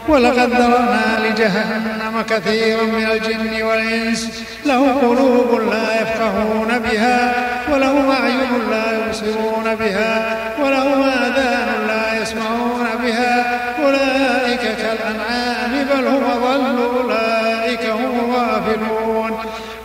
ولقد 0.07 0.49
ذرنا 0.49 1.19
لجهنم 1.25 2.21
كثيرا 2.29 2.83
من 2.83 3.11
الجن 3.11 3.63
والإنس. 3.63 4.43
له 4.65 4.91
قلوب 5.01 5.69
لا 5.71 6.01
يفقهون 6.01 6.79
بها 6.79 7.33
ولهم 7.73 8.11
أعين 8.11 8.69
لا 8.71 9.07
يبصرون 9.07 9.75
بها 9.75 10.37
ولهم 10.63 11.03
آذان 11.03 11.87
لا 11.87 12.21
يسمعون 12.21 12.87
بها. 13.03 13.61
أولئك 13.83 14.61
كالأنعام 14.61 15.71
بل 15.93 16.07
هم 16.07 16.23
أضل 16.23 16.77
أولئك 16.97 17.85
هم 17.85 18.35
غافلون 18.35 19.37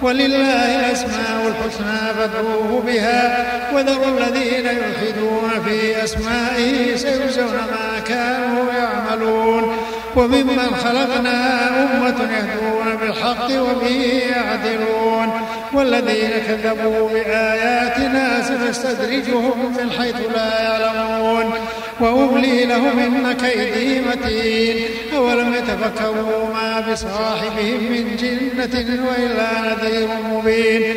ولله 0.02 0.80
الأسماء 0.80 1.46
الحسنى 1.48 2.14
فادعوه 2.18 2.82
بها 2.86 3.46
وذروا 3.74 4.18
الذين 4.18 4.66
يلحدون 4.66 5.50
في 5.64 6.04
أسمائه 6.04 6.96
سيجزون 6.96 7.52
ما 7.52 7.95
كانوا 8.08 8.72
يعملون. 8.72 9.76
وممن 10.16 10.70
خلقنا 10.84 11.68
أمة 11.82 12.18
يهدون 12.32 12.96
بالحق 13.00 13.60
وبه 13.60 14.22
يعدلون. 14.30 15.46
والذين 15.72 16.30
كذبوا 16.48 17.08
بآياتنا 17.08 18.42
سنستدرجهم 18.42 19.74
من 19.78 19.90
حيث 19.90 20.16
لا 20.34 20.62
يعلمون. 20.62 21.54
وأملي 22.00 22.64
لهم 22.64 22.98
إن 22.98 23.32
كيدي 23.32 24.00
متين. 24.00 24.84
أولم 25.16 25.54
يتفكروا 25.54 26.54
ما 26.54 26.84
بصاحبهم 26.92 27.80
من 27.92 28.16
جنة 28.16 29.04
وإلا 29.08 29.74
نذير 29.74 30.08
مبين. 30.30 30.96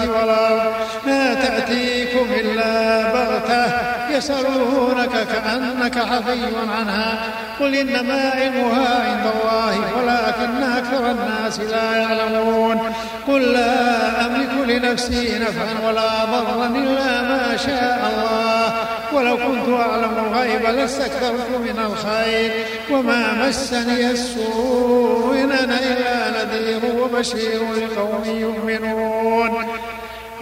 والأرض 0.00 0.72
لا 1.06 1.34
تأتيكم 1.34 2.26
إلا 2.40 3.02
بغتة. 3.12 3.66
يسألونك 4.10 5.26
كأنك 5.32 5.98
حفي 5.98 6.40
عنها. 6.78 7.18
قل 7.60 7.74
إنما 7.74 8.30
علمها 8.34 8.88
عند 9.06 9.26
الله 9.34 9.74
ولكن 9.96 10.62
أكثر 10.62 11.10
الناس 11.10 11.60
لا 11.60 11.96
يعلمون. 11.96 12.92
قل 13.28 13.42
لا 13.42 14.26
أملك 14.26 14.68
لنفسي 14.68 15.38
نفعا 15.38 15.88
ولا 15.88 16.24
ضرا 16.24 16.66
إلا 16.66 17.22
ما 17.22 17.56
شاء 17.56 18.12
الله. 18.12 18.74
ولو 19.16 19.36
كنت 19.36 19.68
أعلم 19.80 20.12
الغيب 20.26 20.62
لاستكثرت 20.62 21.50
من 21.60 21.78
الخير 21.86 22.50
وما 22.90 23.48
مسني 23.48 24.10
السوء 24.10 25.34
إن 25.34 25.52
أنا 25.52 25.78
إلا 25.78 26.44
نذير 26.44 26.80
وبشير 27.00 27.60
لقوم 27.62 28.22
يؤمنون. 28.26 29.66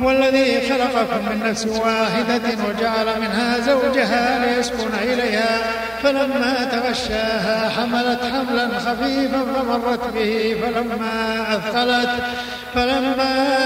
هو 0.02 0.10
الذي 0.10 0.60
خلقكم 0.68 1.28
من 1.30 1.50
نفس 1.50 1.66
واحدة 1.66 2.42
وجعل 2.68 3.20
منها 3.20 3.58
زوجها 3.60 4.46
ليسكن 4.46 4.94
إليها 5.02 5.58
فلما 6.02 6.64
تغشاها 6.72 7.68
حملت 7.68 8.20
حملا 8.32 8.68
خفيفا 8.78 9.44
فمرت 9.54 10.08
به 10.14 10.56
فلما 10.62 11.42
أثقلت 11.56 12.10
فلما 12.74 13.63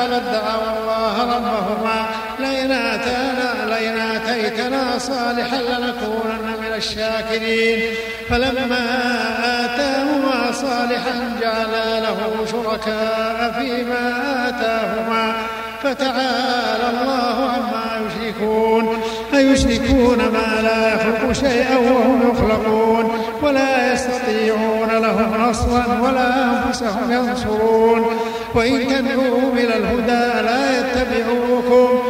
أثقلت 0.00 0.22
دعوا 0.22 0.78
الله 0.78 1.36
ربهما 1.36 2.06
لئن 2.38 2.72
آتانا 2.72 3.74
لئن 3.74 3.98
آتيتنا 3.98 4.98
صالحا 4.98 5.56
لنكونن 5.56 6.46
من 6.60 6.72
الشاكرين. 6.76 7.80
فلما 8.30 8.84
آتاهما 9.64 10.52
صالحا 10.52 11.36
جعلا 11.40 12.00
له 12.00 12.46
شركاء 12.52 13.52
فيما 13.58 14.04
آتاهما. 14.48 15.32
فتعالى 15.82 16.86
الله 16.90 17.50
عما 17.50 18.06
يشركون. 18.06 19.02
أيشركون 19.34 20.18
ما 20.18 20.62
لا 20.62 20.94
يخلق 20.94 21.32
شيئا 21.32 21.76
وهم 21.76 22.30
يخلقون. 22.30 23.24
ولا 23.42 23.92
يستطيعون 23.92 24.88
لهم 24.88 25.50
نصرا 25.50 26.00
ولا 26.02 26.44
أنفسهم 26.44 27.12
ينصرون. 27.12 28.06
وإن 28.54 28.88
تدعوهم 28.88 29.58
إلى 29.58 29.76
الهدى 29.76 30.42
لا 30.42 30.80
يتبعوكم. 30.80 32.09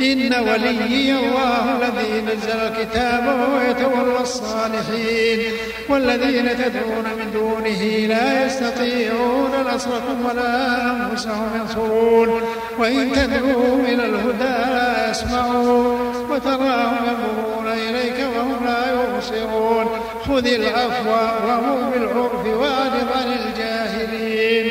إن 0.00 0.32
وليي 0.48 1.12
الله 1.12 1.64
الذي 1.78 2.12
نزل 2.20 2.50
الكتاب 2.50 3.26
وهو 3.26 3.70
يتولى 3.70 4.20
الصالحين 4.20 5.40
والذين 5.88 6.48
تدعون 6.58 7.04
من 7.18 7.30
دونه 7.32 7.82
لا 8.14 8.46
يستطيعون 8.46 9.50
نصركم 9.74 10.26
ولا 10.26 10.52
أنفسهم 10.92 11.50
ينصرون. 11.60 12.40
وإن 12.78 13.12
تدعوهم 13.12 13.84
إلى 13.84 14.04
الهدى 14.06 14.56
لا 14.72 15.10
يسمعون 15.10 16.26
وتراهم 16.30 16.96
ينظرون 17.08 17.66
إليك 17.88 18.18
وهم 18.36 18.64
لا 18.64 18.82
يبصرون. 18.92 19.86
خذ 20.26 20.46
العفو 20.46 21.10
وأمر 21.10 21.90
بالعرف 21.92 22.46
واعرض 22.46 23.08
عن 23.16 23.28
الجاهلين. 23.32 24.66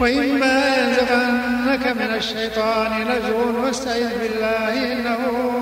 وإما 0.00 0.43
ينزغنك 1.74 1.96
من 1.96 2.16
الشيطان 2.16 3.08
نزغ 3.08 3.62
فاستعذ 3.62 4.08
بالله 4.22 4.92
إنه 4.92 5.18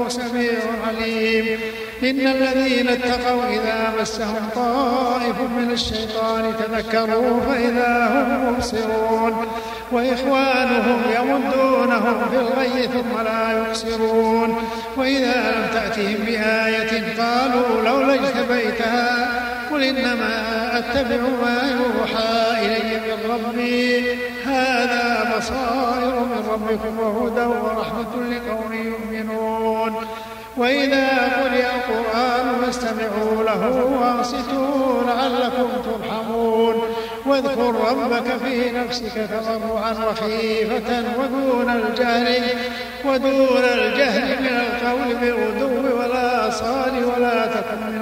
سميع 0.08 0.58
عليم. 0.88 1.60
إن 2.02 2.26
الذين 2.26 2.88
اتقوا 2.88 3.42
إذا 3.50 3.92
مسهم 4.00 4.48
طائف 4.54 5.40
من 5.40 5.70
الشيطان 5.72 6.52
تذكروا 6.58 7.40
فإذا 7.40 8.08
هم 8.12 8.54
مبصرون. 8.54 9.46
وإخوانهم 9.92 11.02
يمدونهم 11.16 12.28
في 12.30 12.36
الغي 12.36 12.88
ثم 12.88 13.20
لا 13.24 13.52
يقصرون 13.52 14.62
وإذا 14.96 15.34
لم 15.50 15.66
تأتهم 15.74 16.16
بآية 16.26 17.02
قالوا 17.18 17.82
لولا 17.82 18.14
اجتبيتها 18.14 19.28
قل 19.70 19.82
إنما 19.82 20.51
أتبع 20.78 21.20
ما 21.42 21.58
يوحى 21.70 22.66
إلي 22.66 23.00
من 23.00 23.30
ربي. 23.30 24.18
هذا 24.44 25.34
بصائر 25.36 26.20
من 26.20 26.48
ربكم 26.52 27.00
وهدى 27.00 27.46
ورحمة 27.46 28.12
لقوم 28.16 28.72
يؤمنون. 28.72 29.94
وإذا 30.56 31.08
قرئ 31.08 31.66
القرآن 31.76 32.46
فاستمعوا 32.62 33.44
له 33.44 33.62
وأنصتوا 33.84 35.02
لعلكم 35.06 35.68
ترحمون. 35.84 36.74
واذكر 37.26 37.74
ربك 37.90 38.36
في 38.44 38.70
نفسك 38.70 39.12
تضرعا 39.12 39.92
وخيفة 39.92 41.04
ودون 41.18 41.70
الجهل 41.70 42.42
ودون 43.04 43.64
الجهل 43.64 44.42
من 44.42 44.60
القول 44.60 45.14
بالغدو 45.20 45.98
والآصال 45.98 47.04
ولا 47.04 47.46
تكن 47.46 47.80
من 47.88 48.01